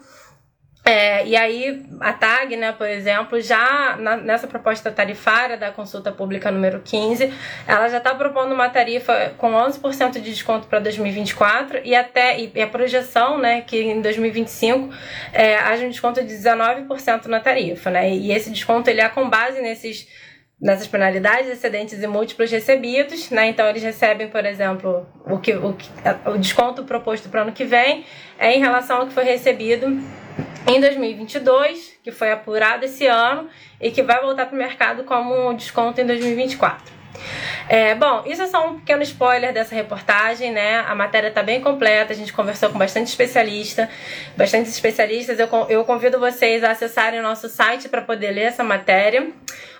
é, 0.89 1.27
e 1.27 1.37
aí, 1.37 1.85
a 2.01 2.15
TAG, 2.15 2.57
né, 2.57 2.73
por 2.73 2.89
exemplo, 2.89 3.39
já 3.43 3.95
na, 3.99 4.17
nessa 4.17 4.47
proposta 4.47 4.91
tarifária 4.91 5.55
da 5.55 5.71
consulta 5.71 6.11
pública 6.11 6.51
número 6.51 6.81
15, 6.81 7.31
ela 7.67 7.89
já 7.89 7.99
está 7.99 8.15
propondo 8.15 8.55
uma 8.55 8.71
tarifa 8.71 9.35
com 9.37 9.53
11% 9.53 10.13
de 10.13 10.21
desconto 10.21 10.67
para 10.67 10.79
2024 10.79 11.83
e 11.85 11.95
até 11.95 12.41
e 12.41 12.63
a 12.63 12.67
projeção, 12.67 13.37
né, 13.37 13.61
que 13.61 13.79
em 13.79 14.01
2025 14.01 14.89
é, 15.35 15.57
haja 15.57 15.85
um 15.85 15.91
desconto 15.91 16.25
de 16.25 16.35
19% 16.35 17.27
na 17.27 17.39
tarifa, 17.39 17.91
né, 17.91 18.09
e 18.09 18.33
esse 18.33 18.49
desconto 18.49 18.89
ele 18.89 19.03
é 19.03 19.11
com 19.11 19.29
base 19.29 19.61
nesses 19.61 20.09
nessas 20.59 20.89
penalidades, 20.89 21.51
excedentes 21.51 22.03
e 22.03 22.07
múltiplos 22.09 22.51
recebidos, 22.51 23.31
né? 23.31 23.47
Então 23.47 23.69
eles 23.69 23.81
recebem, 23.81 24.27
por 24.27 24.45
exemplo, 24.45 25.07
o 25.25 25.39
que 25.39 25.55
o, 25.55 25.77
o 26.27 26.37
desconto 26.37 26.83
proposto 26.83 27.29
para 27.29 27.41
o 27.41 27.43
ano 27.45 27.53
que 27.53 27.65
vem 27.65 28.05
é 28.37 28.57
em 28.57 28.59
relação 28.59 29.03
ao 29.03 29.07
que 29.07 29.13
foi 29.13 29.23
recebido 29.23 29.87
em 30.69 30.81
2022, 30.81 31.99
que 32.03 32.13
foi 32.13 32.31
apurado 32.31 32.85
esse 32.85 33.07
ano 33.07 33.49
e 33.81 33.91
que 33.91 34.03
vai 34.03 34.21
voltar 34.21 34.47
para 34.47 34.55
o 34.55 34.59
mercado 34.59 35.05
como 35.05 35.53
desconto 35.55 36.01
em 36.01 36.07
2024. 36.07 36.99
É, 37.69 37.95
bom, 37.95 38.23
isso 38.27 38.43
é 38.43 38.47
só 38.47 38.69
um 38.69 38.79
pequeno 38.79 39.03
spoiler 39.03 39.53
dessa 39.53 39.75
reportagem, 39.75 40.53
né? 40.53 40.81
A 40.81 40.95
matéria 40.95 41.29
está 41.29 41.43
bem 41.43 41.61
completa, 41.61 42.13
a 42.13 42.17
gente 42.17 42.33
conversou 42.33 42.71
com 42.71 42.79
bastante 42.79 43.09
especialista, 43.09 43.89
bastante 44.37 44.69
especialistas. 44.69 45.39
Eu, 45.39 45.49
eu 45.69 45.85
convido 45.85 46.19
vocês 46.19 46.63
a 46.63 46.71
acessarem 46.71 47.21
o 47.21 47.23
nosso 47.23 47.49
site 47.49 47.89
para 47.89 48.03
poder 48.03 48.31
ler 48.31 48.45
essa 48.45 48.63
matéria. 48.63 49.29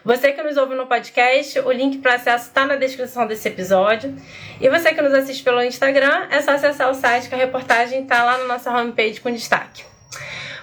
Você 0.05 0.33
que 0.33 0.43
nos 0.43 0.57
ouve 0.57 0.75
no 0.75 0.87
podcast, 0.87 1.61
o 1.61 1.71
link 1.71 1.99
para 1.99 2.15
acesso 2.15 2.49
está 2.49 2.67
na 2.67 2.77
descrição 2.77 3.27
desse 3.27 3.49
episódio. 3.49 4.15
E 4.61 4.69
você 4.69 4.93
que 4.93 5.01
nos 5.01 5.13
assiste 5.13 5.43
pelo 5.43 5.63
Instagram, 5.63 6.29
é 6.31 6.41
só 6.41 6.53
acessar 6.53 6.91
o 6.91 6.95
site 6.95 7.29
que 7.29 7.35
a 7.35 7.39
reportagem 7.39 8.03
está 8.03 8.25
lá 8.25 8.39
na 8.39 8.45
nossa 8.45 8.71
homepage 8.71 9.21
com 9.21 9.31
destaque. 9.31 9.83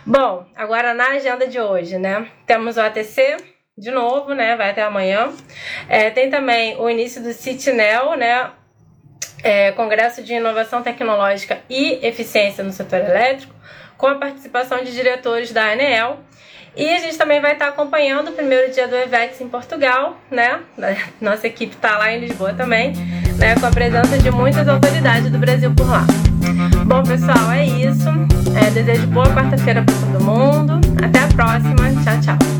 Bom, 0.06 0.46
agora 0.56 0.94
na 0.94 1.10
agenda 1.10 1.48
de 1.48 1.60
hoje, 1.60 1.98
né? 1.98 2.28
Temos 2.46 2.78
o 2.78 2.82
ATC 2.82 3.38
de 3.76 3.90
novo, 3.90 4.36
né? 4.36 4.56
Vai 4.56 4.70
até 4.70 4.84
amanhã. 4.84 5.30
É, 5.90 6.12
tem 6.12 6.30
também 6.30 6.80
o 6.80 6.88
início 6.88 7.24
do 7.24 7.34
CITNEL, 7.34 8.16
né? 8.16 8.52
É, 9.44 9.72
Congresso 9.72 10.22
de 10.22 10.36
Inovação 10.36 10.84
Tecnológica 10.84 11.60
e 11.68 12.00
Eficiência 12.06 12.64
no 12.64 12.72
Setor 12.72 13.00
Elétrico, 13.00 13.54
com 13.98 14.06
a 14.06 14.16
participação 14.16 14.84
de 14.84 14.92
diretores 14.92 15.52
da 15.52 15.72
ANEEL. 15.72 16.20
E 16.76 16.88
a 16.94 17.00
gente 17.00 17.18
também 17.18 17.42
vai 17.42 17.54
estar 17.54 17.70
acompanhando 17.70 18.30
o 18.30 18.34
primeiro 18.34 18.72
dia 18.72 18.88
do 18.88 18.96
EVEX 18.96 19.42
em 19.42 19.50
Portugal, 19.50 20.18
né? 20.30 20.62
Nossa 21.20 21.48
equipe 21.48 21.74
está 21.74 21.98
lá 21.98 22.12
em 22.12 22.20
Lisboa 22.20 22.54
também, 22.54 22.94
né? 23.40 23.56
Com 23.60 23.66
a 23.66 23.72
presença 23.72 24.20
de 24.20 24.30
muitas 24.30 24.68
autoridades 24.68 25.32
do 25.32 25.40
Brasil 25.40 25.74
por 25.74 25.90
lá. 25.90 26.06
Bom, 26.86 27.02
pessoal, 27.02 27.52
é 27.52 27.66
isso. 27.66 28.35
É, 28.56 28.70
desejo 28.72 29.08
boa 29.08 29.28
quarta-feira 29.34 29.84
para 29.84 29.96
todo 29.96 30.24
mundo. 30.24 30.80
Até 31.04 31.20
a 31.20 31.28
próxima. 31.28 32.04
Tchau, 32.04 32.22
tchau. 32.22 32.55